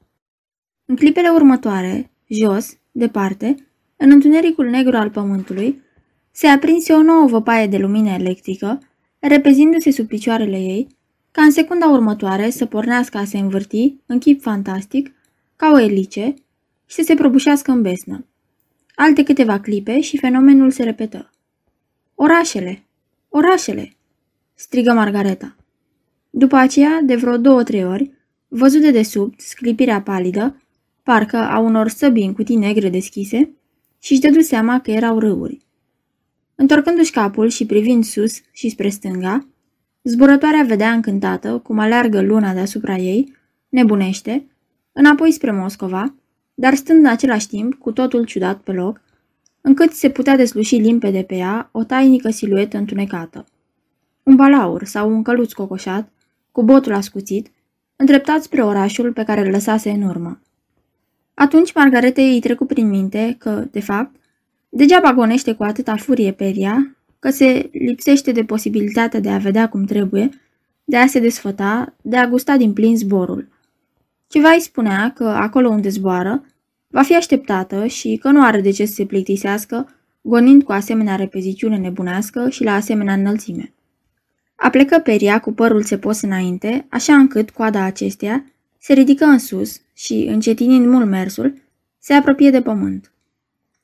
În 0.85 0.97
clipele 0.97 1.29
următoare, 1.29 2.11
jos, 2.27 2.77
departe, 2.91 3.55
în 3.97 4.11
întunericul 4.11 4.69
negru 4.69 4.97
al 4.97 5.11
pământului, 5.11 5.83
se 6.31 6.47
aprinse 6.47 6.93
o 6.93 7.03
nouă 7.03 7.27
văpaie 7.27 7.67
de 7.67 7.77
lumină 7.77 8.11
electrică, 8.11 8.79
repezindu-se 9.19 9.91
sub 9.91 10.07
picioarele 10.07 10.57
ei, 10.57 10.87
ca 11.31 11.43
în 11.43 11.51
secunda 11.51 11.89
următoare 11.89 12.51
să 12.51 12.67
pornească 12.67 13.19
a 13.19 13.25
se 13.25 13.39
învârti, 13.39 13.95
în 14.07 14.19
chip 14.19 14.43
fantastic, 14.43 15.15
ca 15.57 15.71
o 15.71 15.79
elice, 15.79 16.35
și 16.87 16.95
să 16.95 17.03
se 17.03 17.15
prăbușească 17.15 17.71
în 17.71 17.83
besnă. 17.83 18.27
Alte 18.95 19.23
câteva 19.23 19.61
clipe 19.61 20.01
și 20.01 20.19
fenomenul 20.19 20.71
se 20.71 20.83
repetă. 20.83 21.31
Orașele! 22.15 22.85
Orașele! 23.29 23.95
Strigă 24.61 24.93
Margareta. 24.93 25.57
După 26.31 26.57
aceea, 26.57 27.01
de 27.03 27.17
vreo 27.17 27.37
două-trei 27.37 27.85
ori, 27.85 28.11
văzut 28.49 28.81
de 28.81 28.91
desubt 28.91 29.41
sclipirea 29.41 30.03
palidă, 30.03 30.63
parcă 31.03 31.37
a 31.37 31.59
unor 31.59 31.89
săbii 31.89 32.27
în 32.27 32.33
cutii 32.33 32.57
negre 32.57 32.89
deschise, 32.89 33.51
și 33.99 34.13
își 34.13 34.21
dădu 34.21 34.41
seama 34.41 34.81
că 34.81 34.91
erau 34.91 35.19
râuri. 35.19 35.59
Întorcându-și 36.55 37.11
capul 37.11 37.49
și 37.49 37.67
privind 37.67 38.05
sus 38.05 38.41
și 38.53 38.69
spre 38.69 38.89
stânga, 38.89 39.47
zburătoarea 40.03 40.63
vedea 40.63 40.93
încântată 40.93 41.59
cum 41.59 41.79
aleargă 41.79 42.21
luna 42.21 42.53
deasupra 42.53 42.97
ei, 42.97 43.37
nebunește, 43.69 44.47
înapoi 44.93 45.33
spre 45.33 45.51
Moscova, 45.51 46.15
dar 46.55 46.75
stând 46.75 46.99
în 46.99 47.11
același 47.11 47.49
timp 47.49 47.75
cu 47.75 47.93
totul 47.93 48.25
ciudat 48.25 48.61
pe 48.61 48.73
loc, 48.73 49.01
încât 49.61 49.93
se 49.93 50.11
putea 50.11 50.37
desluși 50.37 50.77
limpede 50.77 51.23
pe 51.23 51.35
ea 51.35 51.69
o 51.73 51.85
tainică 51.85 52.31
siluetă 52.31 52.77
întunecată. 52.77 53.45
Un 54.23 54.37
balaur 54.37 54.85
sau 54.85 55.11
un 55.11 55.23
căluț 55.23 55.53
cocoșat, 55.53 56.09
cu 56.53 56.63
botul 56.63 56.95
ascuțit, 56.95 57.51
îndreptat 57.97 58.43
spre 58.43 58.63
orașul 58.63 59.13
pe 59.13 59.25
care 59.25 59.41
îl 59.41 59.51
lăsase 59.51 59.91
în 59.91 60.03
urmă. 60.03 60.41
Atunci 61.35 61.73
Margarete 61.73 62.21
îi 62.21 62.41
trecu 62.41 62.65
prin 62.65 62.89
minte 62.89 63.37
că, 63.39 63.65
de 63.71 63.81
fapt, 63.81 64.15
degeaba 64.69 65.13
gonește 65.13 65.53
cu 65.53 65.63
atâta 65.63 65.97
furie 65.97 66.33
peria, 66.33 66.97
că 67.19 67.31
se 67.31 67.69
lipsește 67.73 68.33
de 68.33 68.45
posibilitatea 68.45 69.21
de 69.21 69.31
a 69.31 69.39
vedea 69.39 69.69
cum 69.69 69.85
trebuie, 69.85 70.29
de 70.85 70.97
a 70.97 71.07
se 71.07 71.21
desfăta, 71.21 71.95
de 72.03 72.17
a 72.17 72.29
gusta 72.29 72.57
din 72.57 72.73
plin 72.73 72.97
zborul. 72.97 73.49
Ceva 74.27 74.49
îi 74.49 74.61
spunea 74.61 75.13
că 75.15 75.25
acolo 75.25 75.69
unde 75.69 75.89
zboară, 75.89 76.45
va 76.89 77.03
fi 77.03 77.17
așteptată 77.17 77.87
și 77.87 78.17
că 78.17 78.31
nu 78.31 78.43
are 78.43 78.61
de 78.61 78.71
ce 78.71 78.85
să 78.85 78.93
se 78.93 79.07
plictisească, 79.07 79.89
gonind 80.23 80.63
cu 80.63 80.73
asemenea 80.73 81.17
repeziciune 81.17 81.77
nebunească 81.77 82.49
și 82.49 82.65
la 82.65 82.75
asemenea 82.75 83.15
înălțime. 83.15 83.73
Aplecă 84.63 84.99
peria 84.99 85.41
cu 85.41 85.53
părul 85.53 85.83
țepos 85.83 86.21
înainte, 86.21 86.87
așa 86.89 87.15
încât 87.15 87.51
coada 87.51 87.83
acesteia 87.85 88.45
se 88.79 88.93
ridică 88.93 89.25
în 89.25 89.39
sus 89.39 89.81
și, 89.95 90.27
încetinind 90.31 90.87
mult 90.87 91.07
mersul, 91.07 91.55
se 91.99 92.13
apropie 92.13 92.51
de 92.51 92.63
pământ. 92.63 93.13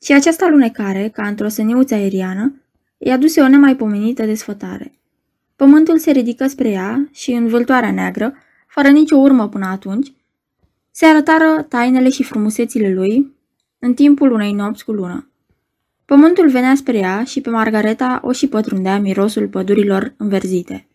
Și 0.02 0.12
această 0.12 0.44
alunecare, 0.44 1.08
ca 1.08 1.26
într-o 1.26 1.48
săniuță 1.48 1.94
aeriană, 1.94 2.54
îi 2.98 3.10
aduse 3.10 3.40
o 3.40 3.48
nemaipomenită 3.48 4.24
desfătare. 4.24 4.92
Pământul 5.56 5.98
se 5.98 6.10
ridică 6.10 6.46
spre 6.46 6.68
ea 6.68 7.08
și, 7.12 7.30
în 7.30 7.48
vâltoarea 7.48 7.92
neagră, 7.92 8.34
fără 8.66 8.88
nicio 8.88 9.16
urmă 9.16 9.48
până 9.48 9.66
atunci, 9.66 10.12
se 10.90 11.06
arătară 11.06 11.66
tainele 11.68 12.10
și 12.10 12.22
frumusețile 12.22 12.94
lui 12.94 13.34
în 13.78 13.94
timpul 13.94 14.32
unei 14.32 14.52
nopți 14.52 14.84
cu 14.84 14.92
lună. 14.92 15.30
Pământul 16.06 16.50
venea 16.50 16.74
spre 16.74 16.98
ea 16.98 17.24
și 17.24 17.40
pe 17.40 17.50
Margareta 17.50 18.20
o 18.22 18.32
și 18.32 18.48
pătrundea 18.48 18.98
mirosul 18.98 19.48
pădurilor 19.48 20.14
înverzite. 20.16 20.88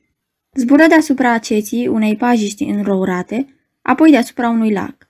Zbură 0.54 0.86
deasupra 0.88 1.32
aceții 1.32 1.88
unei 1.88 2.16
pajiști 2.16 2.64
înrourate, 2.64 3.48
apoi 3.82 4.12
deasupra 4.12 4.50
unui 4.50 4.72
lac. 4.72 5.10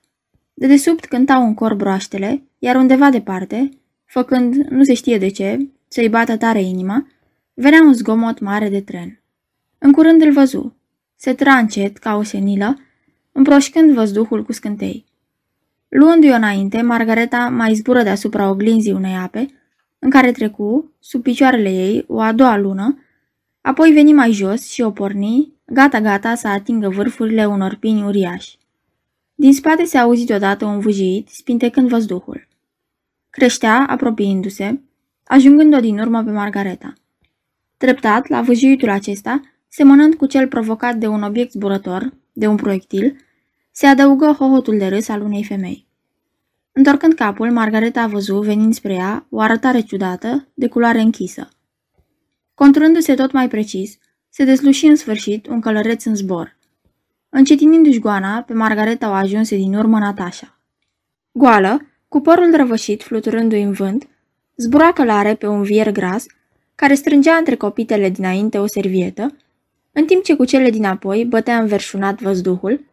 De 0.54 0.66
desubt 0.66 1.04
cântau 1.04 1.44
un 1.44 1.54
cor 1.54 1.74
broaștele, 1.74 2.42
iar 2.58 2.76
undeva 2.76 3.10
departe, 3.10 3.68
făcând, 4.04 4.54
nu 4.54 4.84
se 4.84 4.94
știe 4.94 5.18
de 5.18 5.28
ce, 5.28 5.70
să-i 5.88 6.08
bată 6.08 6.36
tare 6.36 6.62
inima, 6.62 7.06
venea 7.54 7.82
un 7.82 7.92
zgomot 7.92 8.40
mare 8.40 8.68
de 8.68 8.80
tren. 8.80 9.22
În 9.78 9.92
curând 9.92 10.22
îl 10.22 10.32
văzu. 10.32 10.76
Se 11.16 11.32
tra 11.32 11.52
încet, 11.52 11.96
ca 11.96 12.16
o 12.16 12.22
senilă, 12.22 12.78
împroșcând 13.32 13.92
văzduhul 13.92 14.44
cu 14.44 14.52
scântei. 14.52 15.04
Luându-i 15.88 16.30
înainte, 16.30 16.82
Margareta 16.82 17.48
mai 17.48 17.74
zbură 17.74 18.02
deasupra 18.02 18.48
oglinzii 18.48 18.92
unei 18.92 19.14
ape, 19.14 19.46
în 20.04 20.10
care 20.10 20.32
trecu, 20.32 20.92
sub 20.98 21.22
picioarele 21.22 21.68
ei, 21.68 22.04
o 22.08 22.20
a 22.20 22.32
doua 22.32 22.56
lună, 22.56 22.98
apoi 23.60 23.90
veni 23.90 24.12
mai 24.12 24.32
jos 24.32 24.70
și 24.70 24.82
o 24.82 24.90
porni, 24.90 25.52
gata-gata 25.64 26.34
să 26.34 26.48
atingă 26.48 26.88
vârfurile 26.88 27.46
unor 27.46 27.74
pini 27.74 28.02
uriași. 28.02 28.58
Din 29.34 29.52
spate 29.52 29.84
se 29.84 29.98
auzi 29.98 30.24
deodată 30.24 30.64
un 30.64 30.78
vâjit, 30.78 31.28
spintecând 31.28 31.88
văzduhul. 31.88 32.48
Creștea, 33.30 33.86
apropiindu-se, 33.88 34.80
ajungând-o 35.24 35.80
din 35.80 35.98
urmă 35.98 36.22
pe 36.22 36.30
Margareta. 36.30 36.92
Treptat, 37.76 38.28
la 38.28 38.40
vâjuitul 38.40 38.88
acesta, 38.90 39.40
semănând 39.68 40.14
cu 40.14 40.26
cel 40.26 40.48
provocat 40.48 40.96
de 40.96 41.06
un 41.06 41.22
obiect 41.22 41.52
zburător, 41.52 42.12
de 42.32 42.46
un 42.46 42.56
proiectil, 42.56 43.16
se 43.70 43.86
adăugă 43.86 44.26
hohotul 44.38 44.78
de 44.78 44.86
râs 44.86 45.08
al 45.08 45.22
unei 45.22 45.44
femei. 45.44 45.86
Întorcând 46.72 47.14
capul, 47.14 47.50
Margareta 47.50 48.02
a 48.02 48.06
văzut, 48.06 48.44
venind 48.44 48.74
spre 48.74 48.92
ea, 48.92 49.26
o 49.30 49.40
arătare 49.40 49.80
ciudată, 49.80 50.48
de 50.54 50.68
culoare 50.68 51.00
închisă. 51.00 51.48
Conturându-se 52.54 53.14
tot 53.14 53.32
mai 53.32 53.48
precis, 53.48 53.98
se 54.28 54.44
desluși 54.44 54.86
în 54.86 54.96
sfârșit 54.96 55.46
un 55.46 55.60
călăreț 55.60 56.04
în 56.04 56.14
zbor. 56.14 56.56
Încetinindu-și 57.28 57.98
goana, 57.98 58.42
pe 58.42 58.52
Margareta 58.52 59.08
o 59.08 59.12
ajunse 59.12 59.56
din 59.56 59.74
urmă 59.74 59.98
Natasha. 59.98 60.60
Goală, 61.32 61.86
cu 62.08 62.20
părul 62.20 62.56
răvășit 62.56 63.02
fluturându-i 63.02 63.62
în 63.62 63.72
vânt, 63.72 64.08
zbura 64.56 64.92
călare 64.92 65.34
pe 65.34 65.46
un 65.46 65.62
vier 65.62 65.92
gras, 65.92 66.26
care 66.74 66.94
strângea 66.94 67.34
între 67.34 67.56
copitele 67.56 68.10
dinainte 68.10 68.58
o 68.58 68.66
servietă, 68.66 69.36
în 69.92 70.04
timp 70.04 70.22
ce 70.22 70.36
cu 70.36 70.44
cele 70.44 70.70
dinapoi 70.70 71.24
bătea 71.24 71.58
înverșunat 71.58 72.20
văzduhul. 72.20 72.84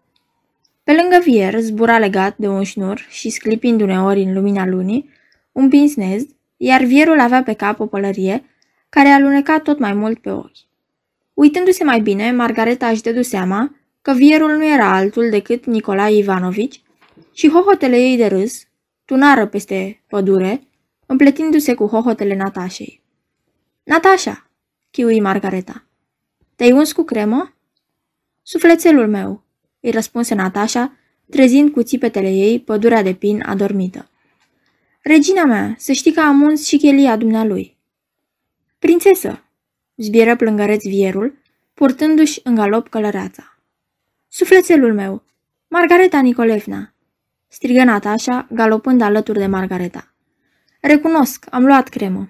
Pe 0.90 0.96
lângă 0.96 1.20
vier 1.24 1.60
zbura 1.60 1.98
legat 1.98 2.38
de 2.38 2.48
un 2.48 2.64
șnur 2.64 3.06
și 3.10 3.30
sclipind 3.30 3.82
uneori 3.82 4.22
în 4.22 4.34
lumina 4.34 4.66
lunii, 4.66 5.10
un 5.52 5.70
pinsnez, 5.70 6.26
iar 6.58 6.84
vierul 6.84 7.20
avea 7.20 7.44
pe 7.44 7.54
cap 7.54 7.80
o 7.80 7.86
pălărie 7.86 8.44
care 8.90 9.08
aluneca 9.08 9.60
tot 9.60 9.80
mai 9.80 9.94
mult 9.94 10.20
pe 10.20 10.32
ochi. 10.32 10.58
Uitându-se 11.34 11.84
mai 11.84 12.00
bine, 12.00 12.32
Margareta 12.32 12.88
își 12.88 13.02
dădu 13.02 13.22
seama 13.22 13.76
că 14.02 14.12
vierul 14.12 14.52
nu 14.52 14.66
era 14.66 14.96
altul 14.96 15.30
decât 15.30 15.66
Nicolae 15.66 16.18
Ivanovici 16.18 16.82
și 17.34 17.50
hohotele 17.50 17.98
ei 17.98 18.18
de 18.18 18.28
râs 18.28 18.64
tunară 19.06 19.48
peste 19.48 20.04
pădure, 20.08 20.68
împletindu-se 21.06 21.74
cu 21.74 21.86
hohotele 21.86 22.36
Natașei. 22.36 23.04
Natasha, 23.84 24.50
chiui 24.92 25.20
Margareta. 25.20 25.86
Te-ai 26.56 26.72
uns 26.72 26.92
cu 26.92 27.04
cremă? 27.04 27.54
Sufletelul 28.42 29.08
meu, 29.08 29.44
îi 29.80 29.92
răspunse 29.92 30.36
Natasha, 30.36 30.94
trezind 31.30 31.72
cu 31.72 31.84
țipetele 31.84 32.30
ei 32.30 32.60
pădurea 32.60 33.04
de 33.04 33.14
pin 33.14 33.44
adormită. 33.46 34.10
Regina 35.02 35.46
mea, 35.46 35.76
să 35.78 35.92
știi 35.92 36.12
că 36.12 36.20
am 36.20 36.42
uns 36.42 36.68
și 36.68 36.78
chelia 36.78 37.16
dumnealui. 37.16 37.78
Prințesă, 38.80 39.44
zbieră 39.96 40.36
plângăreț 40.36 40.84
vierul, 40.84 41.38
purtându-și 41.74 42.40
în 42.44 42.56
galop 42.56 42.90
călăreața. 42.90 43.58
Sufletelul 44.28 44.94
meu, 44.94 45.24
Margareta 45.68 46.20
Nicolevna, 46.20 46.94
strigă 47.48 47.84
Natasha, 47.84 48.48
galopând 48.52 49.02
alături 49.02 49.40
de 49.40 49.46
Margareta. 49.46 50.14
Recunosc, 50.82 51.46
am 51.50 51.66
luat 51.66 51.88
cremă. 51.88 52.30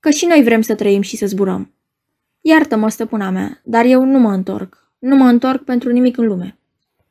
Că 0.00 0.10
și 0.10 0.26
noi 0.26 0.42
vrem 0.42 0.60
să 0.60 0.74
trăim 0.74 1.00
și 1.00 1.16
să 1.16 1.26
zburăm. 1.26 1.74
Iartă-mă, 2.40 2.88
stăpâna 2.88 3.30
mea, 3.30 3.60
dar 3.64 3.84
eu 3.84 4.04
nu 4.04 4.18
mă 4.18 4.32
întorc. 4.32 4.83
Nu 5.04 5.16
mă 5.16 5.24
întorc 5.24 5.64
pentru 5.64 5.90
nimic 5.90 6.16
în 6.16 6.26
lume. 6.26 6.58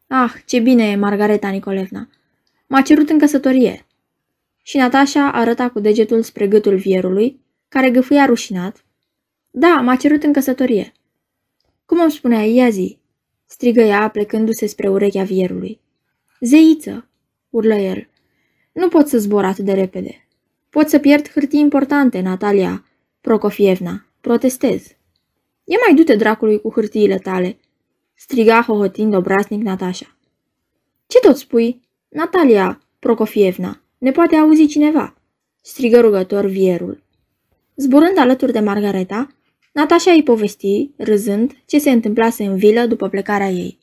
Ah, 0.07 0.33
ce 0.45 0.59
bine 0.59 0.83
e 0.83 0.95
Margareta 0.95 1.49
Nicolevna. 1.49 2.09
M-a 2.67 2.81
cerut 2.81 3.09
în 3.09 3.19
căsătorie. 3.19 3.85
Și 4.61 4.77
Natasha 4.77 5.31
arăta 5.31 5.69
cu 5.69 5.79
degetul 5.79 6.21
spre 6.21 6.47
gâtul 6.47 6.75
vierului, 6.75 7.39
care 7.69 7.89
gâfâia 7.89 8.25
rușinat. 8.25 8.85
Da, 9.51 9.81
m-a 9.81 9.95
cerut 9.95 10.23
în 10.23 10.33
căsătorie. 10.33 10.91
Cum 11.85 12.01
îmi 12.01 12.11
spunea, 12.11 12.43
ia 12.43 12.69
zi, 12.69 12.97
strigă 13.45 13.81
ea 13.81 14.09
plecându-se 14.09 14.65
spre 14.65 14.89
urechea 14.89 15.23
vierului. 15.23 15.79
Zeiță, 16.39 17.07
urlă 17.49 17.75
el. 17.75 18.07
Nu 18.71 18.87
pot 18.87 19.07
să 19.07 19.17
zbor 19.17 19.45
atât 19.45 19.65
de 19.65 19.73
repede. 19.73 20.27
Pot 20.69 20.89
să 20.89 20.99
pierd 20.99 21.29
hârtii 21.29 21.59
importante, 21.59 22.19
Natalia 22.19 22.85
Prokofievna. 23.21 24.05
Protestez. 24.21 24.87
Ia 25.63 25.77
mai 25.85 25.95
du-te 25.95 26.15
dracului 26.15 26.61
cu 26.61 26.71
hârtiile 26.71 27.17
tale, 27.17 27.57
striga 28.13 28.61
hohotind 28.61 29.13
obraznic 29.13 29.61
Natasha. 29.61 30.17
Ce 31.07 31.19
tot 31.19 31.37
spui? 31.37 31.81
Natalia 32.09 32.81
Prokofievna, 32.99 33.81
ne 33.97 34.11
poate 34.11 34.35
auzi 34.35 34.67
cineva, 34.67 35.15
strigă 35.61 35.99
rugător 35.99 36.45
vierul. 36.45 37.03
Zburând 37.75 38.17
alături 38.17 38.51
de 38.51 38.59
Margareta, 38.59 39.27
Natasha 39.73 40.11
îi 40.11 40.23
povesti, 40.23 40.89
râzând, 40.97 41.51
ce 41.65 41.79
se 41.79 41.91
întâmplase 41.91 42.43
în 42.43 42.55
vilă 42.55 42.85
după 42.85 43.09
plecarea 43.09 43.49
ei. 43.49 43.79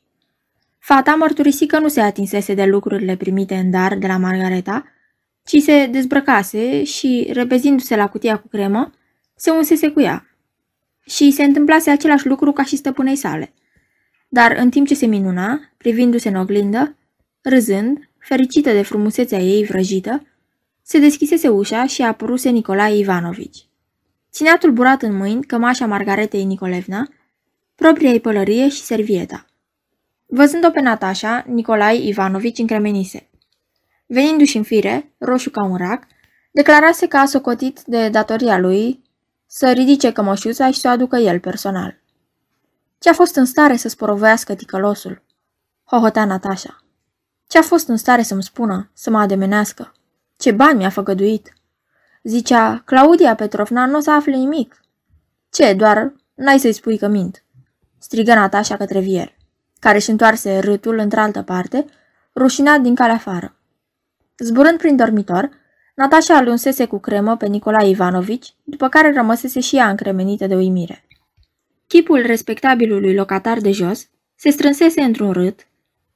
Fata 0.78 1.14
mărturisi 1.14 1.66
că 1.66 1.78
nu 1.78 1.88
se 1.88 2.00
atinsese 2.00 2.54
de 2.54 2.64
lucrurile 2.64 3.16
primite 3.16 3.54
în 3.54 3.70
dar 3.70 3.98
de 3.98 4.06
la 4.06 4.16
Margareta, 4.16 4.84
ci 5.44 5.56
se 5.56 5.86
dezbrăcase 5.86 6.84
și, 6.84 7.28
repezindu-se 7.32 7.96
la 7.96 8.08
cutia 8.08 8.38
cu 8.38 8.48
cremă, 8.48 8.90
se 9.34 9.50
unsese 9.50 9.90
cu 9.90 10.00
ea. 10.00 10.26
Și 11.00 11.30
se 11.30 11.44
întâmplase 11.44 11.90
același 11.90 12.26
lucru 12.26 12.52
ca 12.52 12.64
și 12.64 12.76
stăpânei 12.76 13.16
sale. 13.16 13.52
Dar 14.32 14.56
în 14.56 14.70
timp 14.70 14.86
ce 14.86 14.94
se 14.94 15.06
minuna, 15.06 15.60
privindu-se 15.76 16.28
în 16.28 16.34
oglindă, 16.34 16.96
râzând, 17.40 18.08
fericită 18.18 18.70
de 18.70 18.82
frumusețea 18.82 19.38
ei 19.38 19.64
vrăjită, 19.64 20.26
se 20.82 20.98
deschisese 20.98 21.48
ușa 21.48 21.86
și 21.86 22.02
apăruse 22.02 22.50
Nicolae 22.50 22.98
Ivanovici. 22.98 23.66
Ținea 24.32 24.56
tulburat 24.58 25.02
în 25.02 25.16
mâini 25.16 25.44
cămașa 25.44 25.86
Margaretei 25.86 26.44
Nicolevna, 26.44 27.08
propria 27.74 28.10
ei 28.10 28.20
pălărie 28.20 28.68
și 28.68 28.82
servieta. 28.82 29.46
Văzând-o 30.26 30.70
pe 30.70 30.80
Natasha, 30.80 31.44
Nicolae 31.48 32.06
Ivanovici 32.06 32.58
încremenise. 32.58 33.28
Venindu-și 34.06 34.56
în 34.56 34.62
fire, 34.62 35.12
roșu 35.18 35.50
ca 35.50 35.64
un 35.64 35.76
rac, 35.76 36.06
declarase 36.50 37.06
că 37.06 37.16
a 37.16 37.24
socotit 37.24 37.82
de 37.86 38.08
datoria 38.08 38.58
lui 38.58 39.02
să 39.46 39.72
ridice 39.72 40.12
cămășuța 40.12 40.70
și 40.70 40.80
să 40.80 40.88
o 40.88 40.90
aducă 40.90 41.16
el 41.16 41.40
personal. 41.40 41.99
Ce 43.00 43.08
a 43.08 43.12
fost 43.12 43.34
în 43.36 43.44
stare 43.44 43.76
să 43.76 43.88
sporovească 43.88 44.54
ticălosul? 44.54 45.22
Hohotea 45.84 46.24
Natasha. 46.24 46.84
Ce 47.46 47.58
a 47.58 47.62
fost 47.62 47.88
în 47.88 47.96
stare 47.96 48.22
să-mi 48.22 48.42
spună, 48.42 48.90
să 48.92 49.10
mă 49.10 49.18
ademenească? 49.18 49.92
Ce 50.36 50.52
bani 50.52 50.78
mi-a 50.78 50.88
făgăduit? 50.88 51.52
Zicea, 52.22 52.82
Claudia 52.84 53.34
Petrovna 53.34 53.86
nu 53.86 53.96
o 53.96 54.00
să 54.00 54.10
afle 54.10 54.36
nimic. 54.36 54.80
Ce, 55.50 55.72
doar 55.72 56.12
n-ai 56.34 56.58
să-i 56.58 56.72
spui 56.72 56.98
că 56.98 57.08
mint? 57.08 57.44
Strigă 57.98 58.34
Natasha 58.34 58.76
către 58.76 59.00
Vier, 59.00 59.36
care 59.78 59.96
își 59.96 60.10
întoarse 60.10 60.58
râtul 60.58 60.98
într-altă 60.98 61.42
parte, 61.42 61.84
rușinat 62.34 62.80
din 62.80 62.94
calea 62.94 63.14
afară. 63.14 63.56
Zburând 64.38 64.78
prin 64.78 64.96
dormitor, 64.96 65.50
Natasha 65.94 66.36
alunsese 66.36 66.86
cu 66.86 66.98
cremă 66.98 67.36
pe 67.36 67.46
Nicolae 67.46 67.88
Ivanovici, 67.88 68.54
după 68.64 68.88
care 68.88 69.12
rămăsese 69.12 69.60
și 69.60 69.76
ea 69.76 69.88
încremenită 69.88 70.46
de 70.46 70.54
uimire. 70.54 71.04
Chipul 71.90 72.22
respectabilului 72.26 73.14
locatar 73.14 73.58
de 73.58 73.70
jos 73.70 74.08
se 74.34 74.50
strânsese 74.50 75.00
într-un 75.02 75.32
râd, 75.32 75.66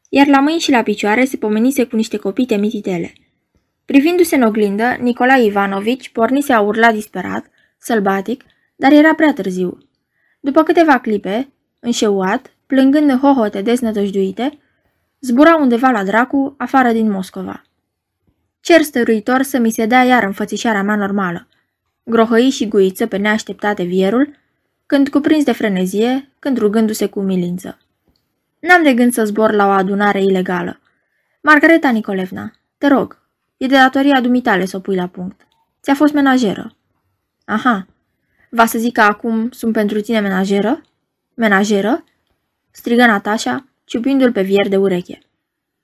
iar 0.09 0.27
la 0.27 0.41
mâini 0.41 0.61
și 0.61 0.71
la 0.71 0.83
picioare 0.83 1.25
se 1.25 1.37
pomenise 1.37 1.85
cu 1.85 1.97
niște 1.97 2.17
copite 2.17 2.57
mititele. 2.57 3.13
Privindu-se 3.85 4.37
în 4.37 4.43
oglindă, 4.43 4.97
Nicolae 5.01 5.45
Ivanovici 5.45 6.09
pornise 6.09 6.53
a 6.53 6.61
urla 6.61 6.93
disperat, 6.93 7.51
sălbatic, 7.79 8.45
dar 8.77 8.93
era 8.93 9.15
prea 9.15 9.33
târziu. 9.33 9.79
După 10.41 10.63
câteva 10.63 10.99
clipe, 10.99 11.53
înșeuat, 11.81 12.53
plângând 12.67 13.11
în 13.11 13.19
hohote 13.19 13.63
deznădăjduite, 13.63 14.59
zbura 15.21 15.57
undeva 15.57 15.91
la 15.91 16.05
dracu, 16.05 16.55
afară 16.59 16.93
din 16.93 17.11
Moscova. 17.11 17.63
Cer 18.61 18.83
stăruitor 18.83 19.43
să 19.43 19.59
mi 19.59 19.71
se 19.71 19.87
dea 19.87 20.03
iar 20.03 20.23
înfățișarea 20.23 20.83
mea 20.83 20.97
normală. 20.97 21.49
Grohăi 22.05 22.51
și 22.51 22.69
guiță 22.69 23.07
pe 23.07 23.17
neașteptate 23.17 23.83
vierul, 23.83 24.43
când 24.95 25.09
cuprins 25.09 25.45
de 25.45 25.53
frenezie, 25.53 26.29
când 26.39 26.59
rugându-se 26.59 27.07
cu 27.07 27.19
umilință. 27.19 27.79
N-am 28.61 28.83
de 28.83 28.95
gând 28.95 29.13
să 29.13 29.25
zbor 29.25 29.53
la 29.53 29.67
o 29.67 29.71
adunare 29.71 30.23
ilegală. 30.23 30.81
Margareta 31.41 31.91
Nicolevna, 31.91 32.53
te 32.79 32.87
rog, 32.87 33.23
e 33.57 33.67
de 33.67 33.75
datoria 33.75 34.21
dumitale 34.21 34.65
să 34.65 34.77
o 34.77 34.81
pui 34.81 34.97
la 34.97 35.07
punct. 35.07 35.41
Ți-a 35.83 35.95
fost 35.95 36.13
menajeră. 36.13 36.75
Aha, 37.45 37.87
va 38.51 38.67
să 38.67 38.79
zic 38.79 38.93
că 38.93 39.01
acum 39.01 39.51
sunt 39.51 39.73
pentru 39.73 40.01
tine 40.01 40.21
menajeră? 40.21 40.83
Menajeră? 41.35 42.05
strigă 42.71 43.07
Natasha, 43.07 43.65
ciupindu-l 43.85 44.33
pe 44.33 44.43
vier 44.43 44.69
de 44.69 44.77
ureche. 44.77 45.19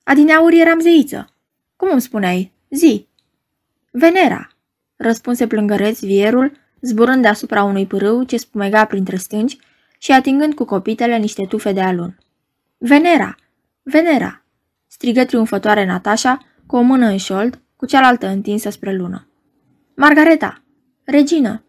Adineauri 0.04 0.60
eram 0.60 0.80
zeiță. 0.80 1.28
Cum 1.76 1.88
îmi 1.92 2.00
spuneai? 2.00 2.52
Zi. 2.70 3.06
Venera, 3.90 4.50
răspunse 4.96 5.46
plângăreț 5.46 6.00
vierul, 6.00 6.52
zburând 6.80 7.22
deasupra 7.22 7.62
unui 7.62 7.86
pârâu 7.86 8.22
ce 8.22 8.36
spumega 8.36 8.84
printre 8.84 9.16
stânci 9.16 9.58
și 9.98 10.12
atingând 10.12 10.54
cu 10.54 10.64
copitele 10.64 11.16
niște 11.16 11.46
tufe 11.46 11.72
de 11.72 11.80
alun. 11.80 12.18
Venera! 12.78 13.34
Venera! 13.82 14.44
strigă 14.86 15.24
triumfătoare 15.24 15.84
Natasha, 15.84 16.38
cu 16.66 16.76
o 16.76 16.80
mână 16.80 17.06
în 17.06 17.16
șold, 17.16 17.60
cu 17.76 17.86
cealaltă 17.86 18.26
întinsă 18.26 18.70
spre 18.70 18.96
lună. 18.96 19.28
Margareta! 19.94 20.62
Regină! 21.04 21.64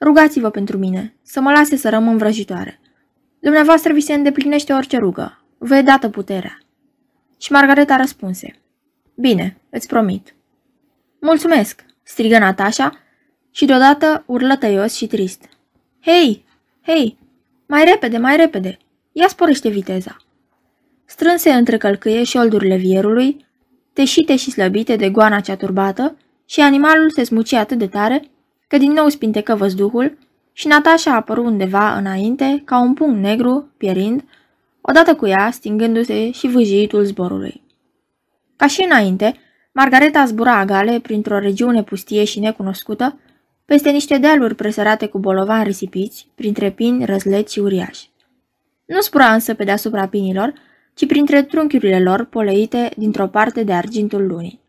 Rugați-vă 0.00 0.50
pentru 0.50 0.78
mine, 0.78 1.14
să 1.22 1.40
mă 1.40 1.50
lase 1.50 1.76
să 1.76 1.88
rămân 1.88 2.16
vrăjitoare. 2.16 2.80
Dumneavoastră 3.38 3.92
vi 3.92 4.00
se 4.00 4.14
îndeplinește 4.14 4.72
orice 4.72 4.98
rugă. 4.98 5.44
Vă 5.58 5.76
e 5.76 5.82
dată 5.82 6.08
puterea. 6.08 6.58
Și 7.38 7.52
Margareta 7.52 7.96
răspunse. 7.96 8.54
Bine, 9.14 9.56
îți 9.70 9.86
promit. 9.86 10.34
Mulțumesc, 11.20 11.84
strigă 12.02 12.38
Natasha 12.38 13.03
și 13.54 13.64
deodată 13.64 14.22
urlă 14.26 14.56
tăios 14.56 14.94
și 14.94 15.06
trist. 15.06 15.48
Hei, 16.00 16.44
hei, 16.86 17.18
mai 17.66 17.84
repede, 17.84 18.18
mai 18.18 18.36
repede, 18.36 18.78
ia 19.12 19.28
sporește 19.28 19.68
viteza. 19.68 20.16
Strânse 21.04 21.50
între 21.50 21.76
călcâie 21.76 22.24
șoldurile 22.24 22.76
vierului, 22.76 23.46
teșite 23.92 24.36
și 24.36 24.50
slăbite 24.50 24.96
de 24.96 25.10
goana 25.10 25.40
cea 25.40 25.56
turbată, 25.56 26.16
și 26.46 26.60
animalul 26.60 27.10
se 27.10 27.24
smuci 27.24 27.52
atât 27.52 27.78
de 27.78 27.86
tare 27.86 28.30
că 28.68 28.76
din 28.78 28.92
nou 28.92 29.08
spintecă 29.08 29.54
văzduhul 29.54 30.18
și 30.52 30.66
Natasha 30.66 31.10
a 31.10 31.14
apărut 31.14 31.44
undeva 31.44 31.96
înainte 31.96 32.62
ca 32.64 32.80
un 32.80 32.94
punct 32.94 33.20
negru, 33.20 33.68
pierind, 33.76 34.24
odată 34.80 35.14
cu 35.14 35.26
ea 35.26 35.50
stingându-se 35.50 36.30
și 36.30 36.46
vâjitul 36.46 37.04
zborului. 37.04 37.62
Ca 38.56 38.66
și 38.66 38.82
înainte, 38.82 39.38
Margareta 39.72 40.24
zbura 40.24 40.58
agale 40.58 41.00
printr-o 41.00 41.38
regiune 41.38 41.82
pustie 41.82 42.24
și 42.24 42.40
necunoscută, 42.40 43.18
peste 43.64 43.90
niște 43.90 44.18
dealuri 44.18 44.54
presărate 44.54 45.06
cu 45.06 45.18
bolovan 45.18 45.64
risipiți, 45.64 46.28
printre 46.34 46.70
pini, 46.70 47.04
răzleți 47.04 47.52
și 47.52 47.58
uriași. 47.58 48.10
Nu 48.84 49.00
spura 49.00 49.32
însă 49.32 49.54
pe 49.54 49.64
deasupra 49.64 50.08
pinilor, 50.08 50.52
ci 50.94 51.06
printre 51.06 51.42
trunchiurile 51.42 52.00
lor 52.00 52.24
poleite 52.24 52.90
dintr-o 52.96 53.26
parte 53.26 53.62
de 53.62 53.72
argintul 53.72 54.26
lunii. 54.26 54.60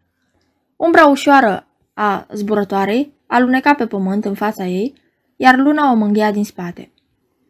Umbra 0.75 1.05
ușoară 1.05 1.67
a 1.93 2.27
zburătoarei 2.33 3.13
aluneca 3.27 3.73
pe 3.73 3.85
pământ 3.85 4.25
în 4.25 4.33
fața 4.33 4.65
ei, 4.65 4.93
iar 5.35 5.57
luna 5.57 5.91
o 5.91 5.95
mânghea 5.95 6.31
din 6.31 6.43
spate. 6.43 6.91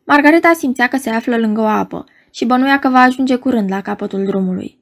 Margareta 0.05 0.53
simțea 0.53 0.87
că 0.87 0.97
se 0.97 1.09
află 1.09 1.37
lângă 1.37 1.61
o 1.61 1.65
apă 1.65 2.05
și 2.31 2.45
bănuia 2.45 2.79
că 2.79 2.89
va 2.89 2.99
ajunge 2.99 3.35
curând 3.35 3.69
la 3.69 3.81
capătul 3.81 4.25
drumului. 4.25 4.79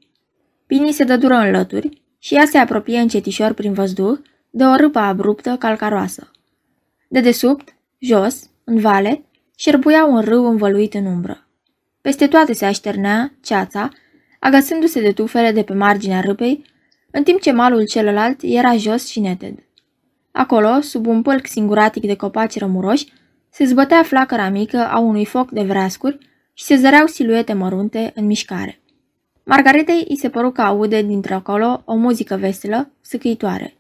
Pinii 0.66 0.92
se 0.92 1.04
dădură 1.04 1.34
în 1.34 1.52
lături 1.52 2.02
și 2.20 2.36
ea 2.36 2.46
se 2.46 2.58
apropie 2.58 3.00
încetișor 3.00 3.54
prin 3.54 3.74
văzduh 3.74 4.20
de 4.50 4.64
o 4.64 4.76
râpă 4.76 5.00
abruptă 5.00 5.56
calcaroasă. 5.60 6.32
De 7.14 7.20
desubt, 7.20 7.76
jos, 8.00 8.50
în 8.64 8.80
vale, 8.80 9.24
șerpuia 9.56 10.06
un 10.06 10.22
râu 10.22 10.46
învăluit 10.46 10.94
în 10.94 11.06
umbră. 11.06 11.48
Peste 12.02 12.28
toate 12.28 12.54
se 12.54 12.66
așternea 12.66 13.34
ceața, 13.42 13.90
agăsându-se 14.40 15.02
de 15.02 15.12
tufele 15.12 15.52
de 15.52 15.64
pe 15.64 15.74
marginea 15.74 16.20
râpei, 16.20 16.66
în 17.12 17.24
timp 17.24 17.42
ce 17.42 17.52
malul 17.52 17.86
celălalt 17.86 18.40
era 18.42 18.76
jos 18.76 19.08
și 19.08 19.20
neted. 19.20 19.54
Acolo, 20.32 20.82
sub 20.82 21.06
un 21.06 21.22
pălc 21.22 21.48
singuratic 21.48 22.04
de 22.06 22.16
copaci 22.16 22.58
rămuroși, 22.58 23.14
se 23.50 23.66
zbătea 23.66 24.04
flacăra 24.04 24.50
mică 24.50 24.78
a 24.78 25.00
unui 25.00 25.26
foc 25.26 25.52
de 25.52 25.64
vreascuri 25.64 26.18
și 26.54 26.64
se 26.64 26.76
zăreau 26.76 27.08
siluete 27.08 27.54
mărunte 27.54 28.12
în 28.16 28.26
mișcare. 28.26 28.80
Margaretei 29.44 30.06
îi 30.10 30.18
se 30.18 30.30
păru 30.30 30.52
că 30.52 30.62
aude 30.62 31.02
dintre 31.02 31.34
acolo 31.34 31.82
o 31.86 31.96
muzică 31.96 32.36
veselă, 32.36 32.92
săcăitoare. 33.02 33.74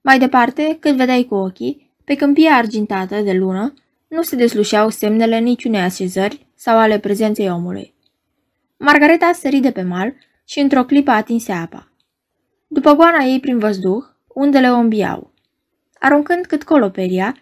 Mai 0.00 0.18
departe, 0.18 0.76
când 0.80 0.96
vedeai 0.96 1.24
cu 1.24 1.34
ochii, 1.34 1.91
pe 2.04 2.14
câmpia 2.14 2.56
argintată 2.56 3.20
de 3.20 3.32
lună, 3.32 3.74
nu 4.08 4.22
se 4.22 4.36
deslușeau 4.36 4.90
semnele 4.90 5.38
niciunei 5.38 5.80
așezări 5.80 6.46
sau 6.54 6.78
ale 6.78 6.98
prezenței 6.98 7.50
omului. 7.50 7.94
Margareta 8.78 9.32
sări 9.32 9.60
de 9.60 9.70
pe 9.70 9.82
mal 9.82 10.14
și 10.44 10.58
într-o 10.58 10.84
clipă 10.84 11.10
atinse 11.10 11.52
apa. 11.52 11.92
După 12.66 12.92
goana 12.94 13.24
ei 13.24 13.40
prin 13.40 13.58
văzduh, 13.58 14.04
undele 14.28 14.70
o 14.70 14.74
îmbiau. 14.74 15.32
Aruncând 15.98 16.46
cât 16.46 16.64
coloperia, 16.64 17.36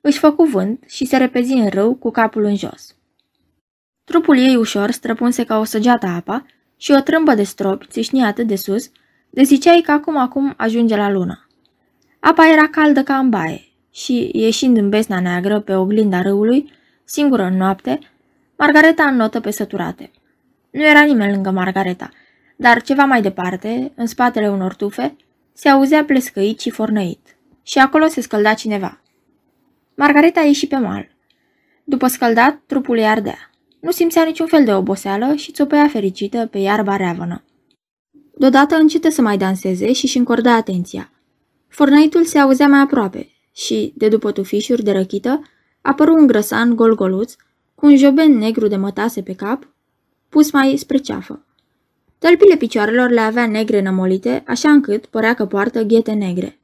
își 0.00 0.18
făcu 0.18 0.44
vânt 0.44 0.84
și 0.86 1.04
se 1.04 1.16
repezi 1.16 1.52
în 1.52 1.68
râu 1.68 1.94
cu 1.94 2.10
capul 2.10 2.44
în 2.44 2.56
jos. 2.56 2.96
Trupul 4.04 4.38
ei 4.38 4.56
ușor 4.56 4.90
străpunse 4.90 5.44
ca 5.44 5.58
o 5.58 5.64
săgeată 5.64 6.06
apa 6.06 6.46
și 6.76 6.92
o 6.92 7.00
trâmbă 7.00 7.34
de 7.34 7.42
stropi 7.42 7.86
țișni 7.86 8.24
atât 8.24 8.46
de 8.46 8.56
sus, 8.56 8.90
de 9.30 9.42
ziceai 9.42 9.80
că 9.80 9.90
acum 9.90 10.16
acum 10.16 10.54
ajunge 10.56 10.96
la 10.96 11.10
lună. 11.10 11.46
Apa 12.20 12.48
era 12.48 12.68
caldă 12.68 13.02
ca 13.02 13.18
în 13.18 13.28
baie 13.28 13.69
și, 14.02 14.30
ieșind 14.32 14.76
în 14.76 14.88
besna 14.88 15.20
neagră 15.20 15.60
pe 15.60 15.74
oglinda 15.74 16.22
râului, 16.22 16.72
singură 17.04 17.42
în 17.42 17.56
noapte, 17.56 17.98
Margareta 18.56 19.04
înnotă 19.04 19.40
pe 19.40 19.50
săturate. 19.50 20.10
Nu 20.70 20.86
era 20.86 21.00
nimeni 21.00 21.32
lângă 21.32 21.50
Margareta, 21.50 22.10
dar 22.56 22.82
ceva 22.82 23.04
mai 23.04 23.22
departe, 23.22 23.92
în 23.94 24.06
spatele 24.06 24.48
unor 24.48 24.74
tufe, 24.74 25.16
se 25.52 25.68
auzea 25.68 26.04
plescăit 26.04 26.60
și 26.60 26.70
fornăit. 26.70 27.36
Și 27.62 27.78
acolo 27.78 28.06
se 28.06 28.20
scălda 28.20 28.54
cineva. 28.54 29.00
Margareta 29.94 30.40
ieși 30.40 30.66
pe 30.66 30.76
mal. 30.76 31.08
După 31.84 32.06
scăldat, 32.06 32.60
trupul 32.66 32.98
ei 32.98 33.06
ardea. 33.06 33.50
Nu 33.80 33.90
simțea 33.90 34.24
niciun 34.24 34.46
fel 34.46 34.64
de 34.64 34.74
oboseală 34.74 35.34
și 35.34 35.52
țopăia 35.52 35.88
fericită 35.88 36.46
pe 36.46 36.58
iarba 36.58 36.96
reavănă. 36.96 37.44
Deodată 38.38 38.76
încete 38.76 39.10
să 39.10 39.22
mai 39.22 39.36
danseze 39.36 39.92
și 39.92 40.04
își 40.04 40.18
încorda 40.18 40.54
atenția. 40.54 41.10
Fornăitul 41.68 42.24
se 42.24 42.38
auzea 42.38 42.68
mai 42.68 42.80
aproape 42.80 43.28
și, 43.52 43.92
de 43.96 44.08
după 44.08 44.32
tufișuri 44.32 44.82
de 44.82 44.92
răchită, 44.92 45.42
apăru 45.80 46.14
un 46.14 46.26
grăsan 46.26 46.76
gol-goluț, 46.76 47.34
cu 47.74 47.86
un 47.86 47.96
joben 47.96 48.38
negru 48.38 48.66
de 48.66 48.76
mătase 48.76 49.22
pe 49.22 49.34
cap, 49.34 49.68
pus 50.28 50.52
mai 50.52 50.76
spre 50.76 50.96
ceafă. 50.96 51.44
Tălpile 52.18 52.56
picioarelor 52.56 53.10
le 53.10 53.20
avea 53.20 53.46
negre 53.46 53.82
nămolite, 53.82 54.42
așa 54.46 54.70
încât 54.70 55.06
părea 55.06 55.34
că 55.34 55.46
poartă 55.46 55.82
ghete 55.82 56.12
negre. 56.12 56.58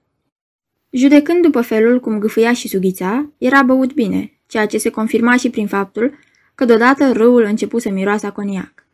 Judecând 0.90 1.42
după 1.42 1.61
felul 1.61 2.01
cum 2.01 2.18
gâfâia 2.18 2.53
și 2.53 2.68
sughița, 2.68 3.31
era 3.38 3.62
băut 3.62 3.92
bine, 3.92 4.33
ceea 4.46 4.66
ce 4.66 4.79
se 4.79 4.90
confirma 4.90 5.37
și 5.37 5.51
prin 5.51 5.66
faptul 5.66 6.14
că 6.55 6.64
deodată 6.64 7.12
râul 7.12 7.42
începu 7.42 7.79
să 7.79 7.90
miroase 7.90 8.31
coniac. 8.31 8.87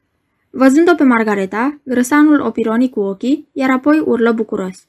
Văzând-o 0.50 0.94
pe 0.94 1.02
Margareta, 1.02 1.80
grăsanul 1.82 2.40
o 2.40 2.50
pironi 2.50 2.90
cu 2.90 3.00
ochii, 3.00 3.48
iar 3.52 3.70
apoi 3.70 3.98
urlă 3.98 4.32
bucuros. 4.32 4.86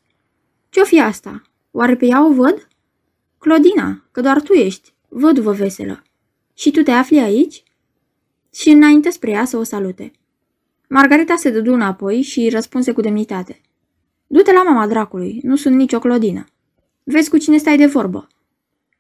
Ce-o 0.70 0.84
fi 0.84 1.02
asta? 1.02 1.42
Oare 1.72 1.96
pe 1.96 2.06
ea 2.06 2.26
o 2.26 2.34
văd? 2.34 2.68
Clodina, 3.44 4.04
că 4.12 4.22
doar 4.22 4.42
tu 4.42 4.54
ești, 4.54 4.94
văduvă 5.08 5.52
veselă. 5.52 6.04
Și 6.54 6.72
tu 6.72 6.82
te 6.82 6.92
afli 6.92 7.20
aici? 7.20 7.64
Și 8.54 8.70
înainte 8.70 9.10
spre 9.10 9.32
ea 9.32 9.46
să 9.46 9.58
o 9.58 9.64
salute. 9.64 10.12
Margareta 10.90 11.36
se 11.36 11.50
dădu 11.50 11.74
înapoi 11.74 12.22
și 12.22 12.50
răspunse 12.50 12.92
cu 12.92 13.02
demnitate. 13.02 13.62
Du-te 14.28 14.52
la 14.52 14.64
mama 14.64 14.88
dracului, 14.88 15.40
nu 15.42 15.56
sunt 15.56 15.76
nicio 15.76 16.00
clodină. 16.00 16.46
Vezi 17.04 17.30
cu 17.30 17.38
cine 17.38 17.58
stai 17.58 17.78
de 17.78 17.86
vorbă 17.86 18.28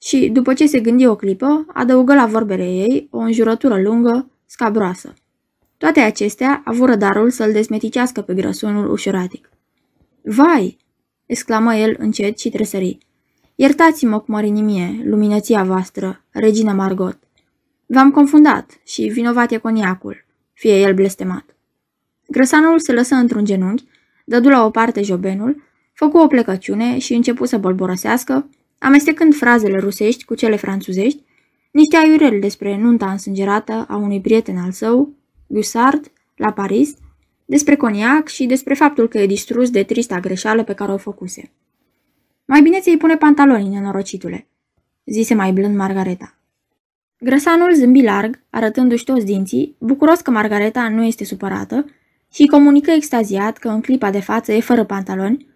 și, 0.01 0.29
după 0.29 0.53
ce 0.53 0.65
se 0.65 0.79
gândi 0.79 1.05
o 1.05 1.15
clipă, 1.15 1.65
adăugă 1.73 2.13
la 2.13 2.25
vorbele 2.25 2.65
ei 2.65 3.07
o 3.11 3.17
înjurătură 3.17 3.81
lungă, 3.81 4.31
scabroasă. 4.45 5.13
Toate 5.77 5.99
acestea 5.99 6.61
avură 6.65 6.95
darul 6.95 7.29
să-l 7.29 7.51
desmeticească 7.51 8.21
pe 8.21 8.33
grăsunul 8.33 8.91
ușuratic. 8.91 9.49
Vai! 10.23 10.77
exclamă 11.25 11.75
el 11.75 11.95
încet 11.99 12.39
și 12.39 12.49
tresări. 12.49 12.97
Iertați-mă 13.55 14.19
cu 14.19 14.31
mărinimie, 14.31 15.01
luminăția 15.03 15.63
voastră, 15.63 16.23
regină 16.31 16.71
Margot. 16.71 17.17
V-am 17.85 18.11
confundat 18.11 18.79
și 18.85 19.01
vinovat 19.01 19.51
e 19.51 19.57
coniacul, 19.57 20.25
fie 20.53 20.79
el 20.79 20.93
blestemat. 20.93 21.55
Grăsanul 22.27 22.79
se 22.79 22.93
lăsă 22.93 23.15
într-un 23.15 23.45
genunchi, 23.45 23.83
dădu 24.25 24.49
la 24.49 24.65
o 24.65 24.69
parte 24.69 25.01
jobenul, 25.01 25.63
făcu 25.93 26.17
o 26.17 26.27
plecăciune 26.27 26.97
și 26.97 27.13
începu 27.13 27.45
să 27.45 27.57
bolborosească, 27.57 28.49
amestecând 28.77 29.35
frazele 29.35 29.77
rusești 29.77 30.25
cu 30.25 30.35
cele 30.35 30.55
franțuzești, 30.55 31.23
niște 31.71 31.97
aiureli 31.97 32.39
despre 32.39 32.77
nunta 32.77 33.11
însângerată 33.11 33.85
a 33.89 33.95
unui 33.95 34.21
prieten 34.21 34.57
al 34.57 34.71
său, 34.71 35.13
Gussard, 35.47 36.11
la 36.35 36.51
Paris, 36.51 36.93
despre 37.45 37.75
coniac 37.75 38.27
și 38.27 38.45
despre 38.45 38.73
faptul 38.73 39.07
că 39.07 39.17
e 39.17 39.25
distrus 39.25 39.69
de 39.69 39.83
trista 39.83 40.19
greșeală 40.19 40.63
pe 40.63 40.73
care 40.73 40.91
o 40.91 40.97
făcuse. 40.97 41.51
Mai 42.45 42.61
bine 42.61 42.79
ți-ai 42.79 42.97
pune 42.97 43.17
pantalonii, 43.17 43.69
nenorocitule, 43.69 44.47
zise 45.05 45.33
mai 45.33 45.51
blând 45.51 45.75
Margareta. 45.75 46.37
Grăsanul 47.19 47.73
zâmbi 47.73 48.03
larg, 48.03 48.39
arătându-și 48.49 49.03
toți 49.03 49.25
dinții, 49.25 49.75
bucuros 49.77 50.21
că 50.21 50.31
Margareta 50.31 50.89
nu 50.89 51.03
este 51.03 51.23
supărată 51.25 51.85
și 52.31 52.45
comunică 52.45 52.91
extaziat 52.91 53.57
că 53.57 53.67
în 53.67 53.81
clipa 53.81 54.11
de 54.11 54.19
față 54.19 54.51
e 54.51 54.59
fără 54.59 54.83
pantaloni, 54.83 55.47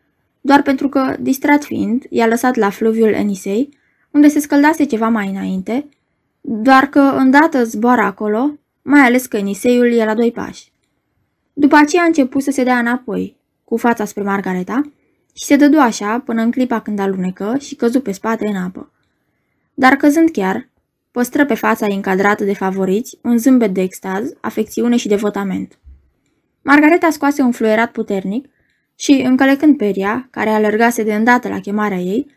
doar 0.41 0.61
pentru 0.61 0.89
că, 0.89 1.15
distrat 1.19 1.63
fiind, 1.63 2.05
i-a 2.09 2.27
lăsat 2.27 2.55
la 2.55 2.69
fluviul 2.69 3.13
Enisei, 3.13 3.69
unde 4.11 4.27
se 4.27 4.39
scăldase 4.39 4.83
ceva 4.83 5.07
mai 5.07 5.29
înainte, 5.29 5.85
doar 6.41 6.85
că 6.85 6.99
îndată 6.99 7.63
zboară 7.63 8.01
acolo, 8.01 8.57
mai 8.81 8.99
ales 8.99 9.25
că 9.25 9.37
Eniseiul 9.37 9.91
e 9.91 10.05
la 10.05 10.13
doi 10.13 10.31
pași. 10.31 10.71
După 11.53 11.75
aceea 11.75 12.03
a 12.03 12.05
început 12.05 12.41
să 12.41 12.51
se 12.51 12.63
dea 12.63 12.77
înapoi, 12.77 13.35
cu 13.63 13.77
fața 13.77 14.05
spre 14.05 14.23
Margareta, 14.23 14.81
și 15.37 15.43
se 15.43 15.55
dădu 15.55 15.79
așa 15.79 16.19
până 16.25 16.41
în 16.41 16.51
clipa 16.51 16.79
când 16.79 16.99
alunecă 16.99 17.55
și 17.59 17.75
căzu 17.75 17.99
pe 17.99 18.11
spate 18.11 18.47
în 18.47 18.55
apă. 18.55 18.91
Dar 19.73 19.95
căzând 19.95 20.29
chiar, 20.29 20.69
păstră 21.11 21.45
pe 21.45 21.53
fața 21.53 21.85
încadrată 21.85 22.43
de 22.43 22.53
favoriți 22.53 23.17
un 23.21 23.37
zâmbet 23.37 23.73
de 23.73 23.81
extaz, 23.81 24.33
afecțiune 24.41 24.97
și 24.97 25.07
devotament. 25.07 25.77
Margareta 26.61 27.09
scoase 27.09 27.41
un 27.41 27.51
fluierat 27.51 27.91
puternic 27.91 28.49
și, 28.95 29.11
încălecând 29.11 29.77
peria, 29.77 30.27
care 30.31 30.49
alergase 30.49 31.03
de 31.03 31.13
îndată 31.13 31.47
la 31.47 31.59
chemarea 31.59 31.97
ei, 31.97 32.31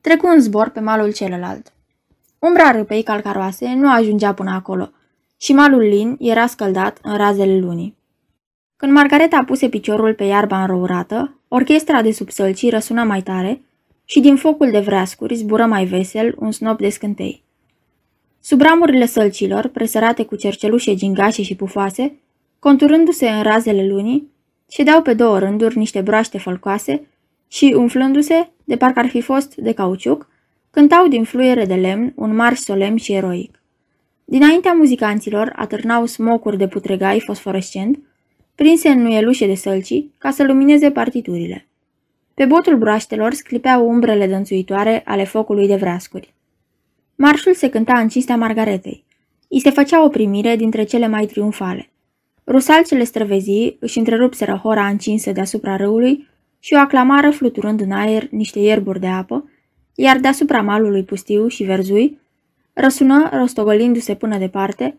trecu 0.00 0.26
în 0.26 0.40
zbor 0.40 0.68
pe 0.68 0.80
malul 0.80 1.12
celălalt. 1.12 1.72
Umbra 2.38 2.70
râpei 2.70 3.02
calcaroase 3.02 3.74
nu 3.74 3.92
ajungea 3.92 4.34
până 4.34 4.50
acolo 4.50 4.90
și 5.36 5.52
malul 5.52 5.82
lin 5.82 6.16
era 6.18 6.46
scăldat 6.46 6.98
în 7.02 7.16
razele 7.16 7.58
lunii. 7.58 7.96
Când 8.82 8.94
Margareta 8.94 9.44
puse 9.44 9.68
piciorul 9.68 10.14
pe 10.14 10.24
iarba 10.24 10.60
înrourată, 10.60 11.40
orchestra 11.48 12.02
de 12.02 12.12
sub 12.12 12.30
sălcii 12.30 12.70
răsună 12.70 13.04
mai 13.04 13.22
tare 13.22 13.60
și 14.04 14.20
din 14.20 14.36
focul 14.36 14.70
de 14.70 14.78
vreascuri 14.78 15.34
zbură 15.34 15.66
mai 15.66 15.84
vesel 15.84 16.34
un 16.38 16.50
snop 16.50 16.78
de 16.78 16.88
scântei. 16.88 17.42
Sub 18.40 18.60
ramurile 18.60 19.06
sălcilor, 19.06 19.68
presărate 19.68 20.24
cu 20.24 20.36
cercelușe 20.36 20.94
gingașe 20.94 21.42
și 21.42 21.54
pufoase, 21.54 22.18
conturându-se 22.58 23.28
în 23.28 23.42
razele 23.42 23.86
lunii, 23.86 24.30
ședeau 24.70 25.02
pe 25.02 25.14
două 25.14 25.38
rânduri 25.38 25.78
niște 25.78 26.00
broaște 26.00 26.38
fălcoase 26.38 27.06
și, 27.48 27.74
umflându-se, 27.76 28.48
de 28.64 28.76
parcă 28.76 28.98
ar 28.98 29.08
fi 29.08 29.20
fost 29.20 29.54
de 29.54 29.72
cauciuc, 29.72 30.28
cântau 30.70 31.08
din 31.08 31.24
fluiere 31.24 31.64
de 31.64 31.74
lemn 31.74 32.12
un 32.16 32.34
marș 32.34 32.58
solemn 32.58 32.96
și 32.96 33.12
eroic. 33.12 33.62
Dinaintea 34.24 34.72
muzicanților 34.72 35.52
atârnau 35.56 36.06
smocuri 36.06 36.58
de 36.58 36.68
putregai 36.68 37.20
fosforescent, 37.20 37.98
prinse 38.54 38.88
în 38.88 39.02
nuielușe 39.02 39.46
de 39.46 39.54
sălcii 39.54 40.14
ca 40.18 40.30
să 40.30 40.44
lumineze 40.44 40.90
partiturile. 40.90 41.66
Pe 42.34 42.44
botul 42.44 42.78
broaștelor 42.78 43.32
sclipeau 43.32 43.88
umbrele 43.88 44.26
dănțuitoare 44.26 45.02
ale 45.04 45.24
focului 45.24 45.66
de 45.66 45.76
vreascuri. 45.76 46.34
Marșul 47.14 47.54
se 47.54 47.68
cânta 47.68 47.98
în 47.98 48.08
cinstea 48.08 48.36
Margaretei. 48.36 49.04
I 49.48 49.60
se 49.60 49.70
făcea 49.70 50.04
o 50.04 50.08
primire 50.08 50.56
dintre 50.56 50.84
cele 50.84 51.06
mai 51.06 51.26
triumfale. 51.26 51.90
Rusalcele 52.46 53.04
străvezii 53.04 53.76
își 53.80 53.98
întrerupseră 53.98 54.60
hora 54.62 54.86
încinsă 54.86 55.32
deasupra 55.32 55.76
râului 55.76 56.28
și 56.58 56.74
o 56.74 56.78
aclamară 56.78 57.30
fluturând 57.30 57.80
în 57.80 57.90
aer 57.90 58.28
niște 58.30 58.58
ierburi 58.58 59.00
de 59.00 59.06
apă, 59.06 59.50
iar 59.94 60.18
deasupra 60.18 60.62
malului 60.62 61.04
pustiu 61.04 61.48
și 61.48 61.62
verzui 61.64 62.20
răsună, 62.72 63.28
rostogolindu-se 63.32 64.14
până 64.14 64.38
departe, 64.38 64.96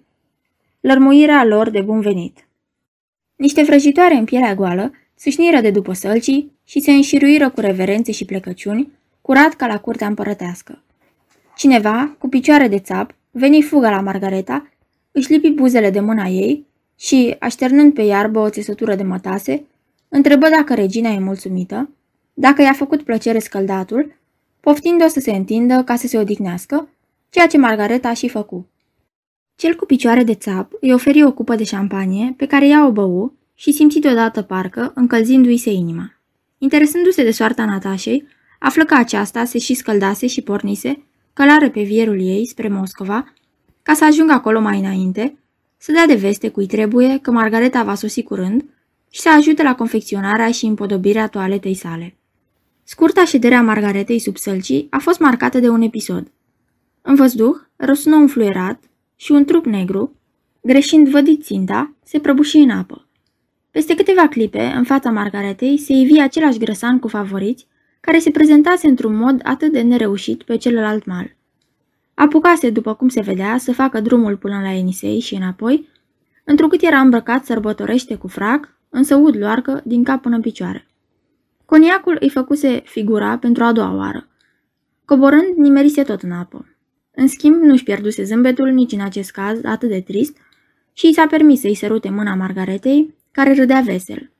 lărmuirea 0.80 1.46
lor 1.46 1.70
de 1.70 1.82
bun 1.82 2.00
venit. 2.00 2.48
Niște 3.36 3.64
vrăjitoare 3.64 4.16
în 4.16 4.26
pielea 4.26 4.56
goală 4.56 4.92
sâșniră 5.16 5.62
de 5.62 5.72
după 5.72 5.94
sălcii 5.94 6.52
și 6.64 6.80
se 6.80 6.92
înșiruiră 6.92 7.50
cu 7.50 7.60
reverențe 7.60 8.12
și 8.12 8.26
plecăciuni, 8.26 8.92
curat 9.22 9.54
ca 9.54 9.68
la 9.68 9.80
curtea 9.80 10.08
împărătească. 10.08 10.84
Cineva, 11.56 12.16
cu 12.20 12.28
picioare 12.28 12.68
de 12.68 12.80
țap, 12.80 13.16
veni 13.32 13.62
fuga 13.62 13.90
la 13.90 14.02
Margareta, 14.02 14.70
își 15.12 15.32
lipi 15.32 15.50
buzele 15.50 15.90
de 15.90 16.00
mâna 16.00 16.28
ei 16.28 16.66
și, 17.00 17.36
așternând 17.40 17.94
pe 17.94 18.02
iarbă 18.02 18.40
o 18.40 18.50
țesătură 18.50 18.96
de 18.96 19.04
mătase, 19.04 19.64
întrebă 20.10 20.50
dacă 20.50 20.74
regina 20.74 21.10
e 21.10 21.20
mulțumită, 21.20 21.90
dacă 22.34 22.62
i-a 22.62 22.74
făcut 22.74 23.04
plăcere 23.04 23.40
scăldatul, 23.40 24.16
poftind-o 24.60 25.08
să 25.08 25.20
se 25.20 25.32
întindă 25.32 25.84
ca 25.84 25.96
să 25.96 26.08
se 26.08 26.18
odihnească, 26.18 26.90
ceea 27.30 27.48
ce 27.48 27.58
Margareta 27.58 28.08
a 28.08 28.14
și 28.14 28.30
făcut. 28.30 28.68
Cel 29.56 29.76
cu 29.76 29.86
picioare 29.86 30.24
de 30.24 30.36
țap 30.36 30.72
îi 30.82 30.94
oferi 30.94 31.24
o 31.24 31.32
cupă 31.32 31.56
de 31.56 31.64
șampanie 31.64 32.34
pe 32.38 32.46
care 32.46 32.68
ea 32.68 32.86
o 32.86 32.92
bău 32.92 33.34
și 33.54 33.72
simți 33.72 34.00
deodată 34.00 34.42
parcă, 34.42 34.92
încălzindu-i 34.96 35.58
se 35.58 35.72
inima. 35.72 36.14
Interesându-se 36.58 37.24
de 37.24 37.32
soarta 37.32 37.66
Natașei, 37.66 38.28
află 38.60 38.86
că 38.86 38.94
aceasta 38.94 39.46
se 39.46 39.58
și 39.58 39.74
scăldase 39.74 40.28
și 40.28 40.42
pornise, 40.42 41.04
călare 41.34 41.70
pe 41.70 41.82
vierul 41.82 42.22
ei 42.22 42.48
spre 42.48 42.68
Moscova, 42.68 43.34
ca 43.84 43.94
să 43.94 44.06
ajungă 44.06 44.34
acolo 44.34 44.60
mai 44.60 44.80
înainte, 44.80 45.38
să 45.78 45.92
dea 45.92 46.06
de 46.06 46.16
veste 46.16 46.50
cui 46.50 46.66
trebuie 46.66 47.20
că 47.22 47.32
Margareta 47.32 47.84
va 47.84 47.96
sosi 47.96 48.24
curând 48.24 48.66
și 49.10 49.22
să 49.22 49.30
ajute 49.30 49.64
la 49.64 49.76
confecționarea 49.76 50.52
și 50.52 50.66
împodobirea 50.66 51.28
toaletei 51.28 51.74
sale. 51.74 52.16
Scurta 52.84 53.26
șederea 53.26 53.62
Margaretei 53.62 54.20
sub 54.20 54.38
sălcii 54.38 54.88
a 54.90 54.98
fost 54.98 55.20
marcată 55.20 55.60
de 55.60 55.70
un 55.70 55.82
episod. 55.82 56.32
În 57.02 57.16
văzduh 57.16 57.56
răsună 57.76 58.16
un 58.16 58.28
fluierat 58.28 58.84
și 59.16 59.32
un 59.32 59.46
trup 59.46 59.66
negru, 59.66 60.16
greșind 60.62 61.08
vădit 61.08 61.44
ținta, 61.44 61.96
se 62.04 62.20
prăbuși 62.20 62.58
în 62.58 62.70
apă. 62.70 63.08
Peste 63.72 63.96
câteva 63.96 64.28
clipe, 64.28 64.62
în 64.76 64.84
fața 64.84 65.12
Margaretei, 65.12 65.78
se 65.78 65.94
ivi 65.94 66.20
același 66.20 66.58
grăsan 66.58 67.00
cu 67.00 67.08
favoriți, 67.08 67.68
care 68.00 68.20
se 68.20 68.32
prezentase 68.32 68.88
într-un 68.88 69.16
mod 69.16 69.40
atât 69.44 69.72
de 69.72 69.82
nereușit 69.82 70.44
pe 70.44 70.58
celălalt 70.58 71.06
mal. 71.06 71.36
Apucase, 72.14 72.70
după 72.70 72.94
cum 72.94 73.10
se 73.10 73.22
vedea, 73.22 73.58
să 73.58 73.74
facă 73.74 74.00
drumul 74.00 74.38
până 74.38 74.60
la 74.62 74.74
Enisei 74.74 75.20
și 75.20 75.36
înapoi, 75.36 75.88
întrucât 76.44 76.82
era 76.82 77.00
îmbrăcat 77.00 77.46
sărbătorește 77.46 78.16
cu 78.16 78.28
frac, 78.28 78.78
însă 78.90 79.16
ud 79.16 79.36
luarcă 79.36 79.82
din 79.86 80.04
cap 80.04 80.22
până 80.22 80.36
în 80.36 80.42
picioare. 80.42 80.88
Coniacul 81.66 82.18
îi 82.20 82.30
făcuse 82.30 82.82
figura 82.86 83.38
pentru 83.38 83.64
a 83.64 83.72
doua 83.72 83.96
oară. 83.96 84.28
Coborând, 85.06 85.56
nimerise 85.56 86.04
tot 86.04 86.22
în 86.22 86.32
apă. 86.32 86.73
În 87.16 87.28
schimb, 87.28 87.62
nu-și 87.62 87.84
pierduse 87.84 88.24
zâmbetul 88.24 88.70
nici 88.70 88.92
în 88.92 89.02
acest 89.02 89.32
caz 89.32 89.64
atât 89.64 89.90
de 89.90 90.02
trist 90.02 90.38
și 90.94 91.08
i 91.08 91.14
s-a 91.14 91.28
permis 91.28 91.60
să-i 91.60 91.76
sărute 91.76 92.10
mâna 92.10 92.36
Margaretei, 92.36 93.16
care 93.32 93.54
râdea 93.54 93.82
vesel. 93.82 94.32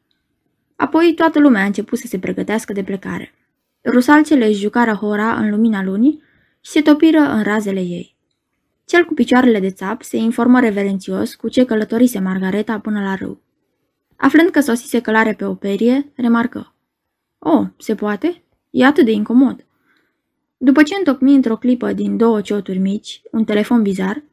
Apoi 0.76 1.14
toată 1.16 1.40
lumea 1.40 1.62
a 1.62 1.66
început 1.66 1.98
să 1.98 2.08
se 2.08 2.20
pregătească 2.20 2.74
de 2.74 2.84
plecare. 2.84 3.34
Rusalcele 3.84 4.46
își 4.46 4.62
jucară 4.62 4.92
hora 4.92 5.36
în 5.36 5.50
lumina 5.50 5.84
lunii 5.84 6.22
și 6.62 6.72
se 6.72 6.82
topiră 6.82 7.20
în 7.20 7.44
razele 7.44 7.80
ei. 7.80 8.16
Cel 8.86 9.06
cu 9.06 9.14
picioarele 9.14 9.60
de 9.60 9.70
țap 9.70 10.02
se 10.02 10.18
informă 10.18 10.60
reverențios 10.60 11.36
cu 11.36 11.50
ce 11.50 11.66
călătorise 11.66 12.20
Margareta 12.20 12.80
până 12.80 13.02
la 13.02 13.16
râu. 13.16 13.42
Aflând 14.16 14.50
că 14.50 14.60
sosise 14.60 15.02
călare 15.02 15.34
pe 15.34 15.46
o 15.46 15.56
perie, 15.56 16.12
remarcă. 16.16 16.76
O, 17.40 17.58
oh, 17.58 17.68
se 17.78 17.96
poate? 17.96 18.44
E 18.70 18.86
atât 18.86 19.06
de 19.06 19.12
incomod. 19.12 19.66
După 20.64 20.84
ce 20.84 20.96
întocmi 20.98 21.36
într-o 21.36 21.58
clipă 21.58 21.94
din 21.94 22.18
două 22.18 22.42
cioturi 22.42 22.78
mici, 22.78 23.22
un 23.32 23.44
telefon 23.44 23.82
bizar, 23.82 24.24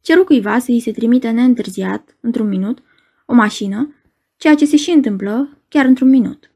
ceru 0.00 0.24
cuiva 0.24 0.58
să 0.58 0.70
îi 0.70 0.80
se 0.80 0.92
trimite 0.92 1.30
neîntârziat, 1.30 2.16
într-un 2.20 2.48
minut, 2.48 2.78
o 3.26 3.34
mașină, 3.34 3.94
ceea 4.36 4.54
ce 4.54 4.66
se 4.66 4.76
și 4.76 4.90
întâmplă 4.90 5.58
chiar 5.68 5.84
într-un 5.84 6.08
minut. 6.08 6.50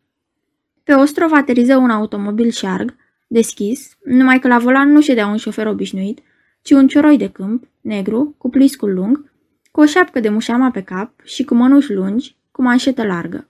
Pe 0.85 0.93
ostrov 0.93 1.33
ateriză 1.33 1.77
un 1.77 1.91
automobil 1.91 2.51
șarg, 2.51 2.97
deschis, 3.27 3.97
numai 4.05 4.39
că 4.39 4.49
la 4.49 4.59
volan 4.59 4.93
nu 4.93 5.01
ședea 5.01 5.27
un 5.27 5.37
șofer 5.37 5.67
obișnuit, 5.67 6.21
ci 6.63 6.71
un 6.71 6.87
cioroi 6.87 7.17
de 7.17 7.29
câmp, 7.29 7.69
negru, 7.81 8.35
cu 8.39 8.49
pliscul 8.49 8.95
lung, 8.95 9.33
cu 9.71 9.81
o 9.81 9.85
șapcă 9.85 10.21
de 10.21 10.29
mușama 10.29 10.71
pe 10.71 10.83
cap 10.83 11.13
și 11.25 11.45
cu 11.45 11.55
mănuși 11.55 11.93
lungi, 11.93 12.37
cu 12.51 12.63
manșetă 12.63 13.05
largă. 13.05 13.49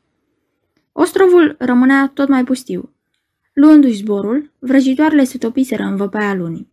Ostrovul 0.92 1.56
rămânea 1.58 2.10
tot 2.14 2.28
mai 2.28 2.44
pustiu. 2.44 2.92
Luându-și 3.52 3.94
zborul, 3.94 4.50
vrăjitoarele 4.58 5.24
se 5.24 5.38
topiseră 5.38 5.82
în 5.82 5.96
văpaia 5.96 6.34
lunii. 6.34 6.68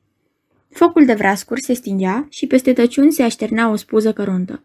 Focul 0.69 1.05
de 1.05 1.13
vreascuri 1.13 1.61
se 1.61 1.73
stingea 1.73 2.27
și 2.30 2.47
peste 2.47 2.73
tăciuni 2.73 3.11
se 3.11 3.23
așternea 3.23 3.69
o 3.69 3.75
spuză 3.75 4.13
căruntă. 4.13 4.63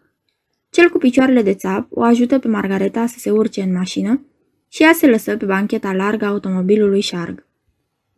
Cel 0.71 0.89
cu 0.89 0.99
picioarele 0.99 1.43
de 1.43 1.55
țap 1.55 1.87
o 1.91 2.03
ajută 2.03 2.39
pe 2.39 2.49
Margareta 2.49 3.07
să 3.07 3.19
se 3.19 3.31
urce 3.31 3.63
în 3.63 3.73
mașină 3.73 4.21
și 4.69 4.83
ea 4.83 4.93
se 4.93 5.07
lăsă 5.07 5.37
pe 5.37 5.45
bancheta 5.45 5.93
largă 5.93 6.25
a 6.25 6.29
automobilului 6.29 7.01
șarg. 7.01 7.47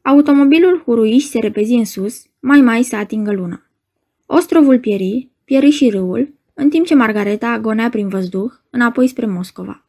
Automobilul 0.03 0.83
huruiș 0.85 1.23
și 1.23 1.29
se 1.29 1.39
repezi 1.39 1.73
în 1.73 1.85
sus, 1.85 2.25
mai 2.41 2.61
mai 2.61 2.83
să 2.83 2.97
atingă 2.97 3.33
luna. 3.33 3.67
Ostrovul 4.27 4.79
pieri, 4.79 5.29
pieri 5.45 5.71
și 5.71 5.91
râul, 5.91 6.35
în 6.55 6.71
timp 6.71 6.87
ce 6.87 6.95
Margareta 6.95 7.49
agonea 7.49 7.89
prin 7.89 8.09
văzduh, 8.09 8.53
înapoi 8.71 9.09
spre 9.09 9.27
Moscova. 9.27 9.86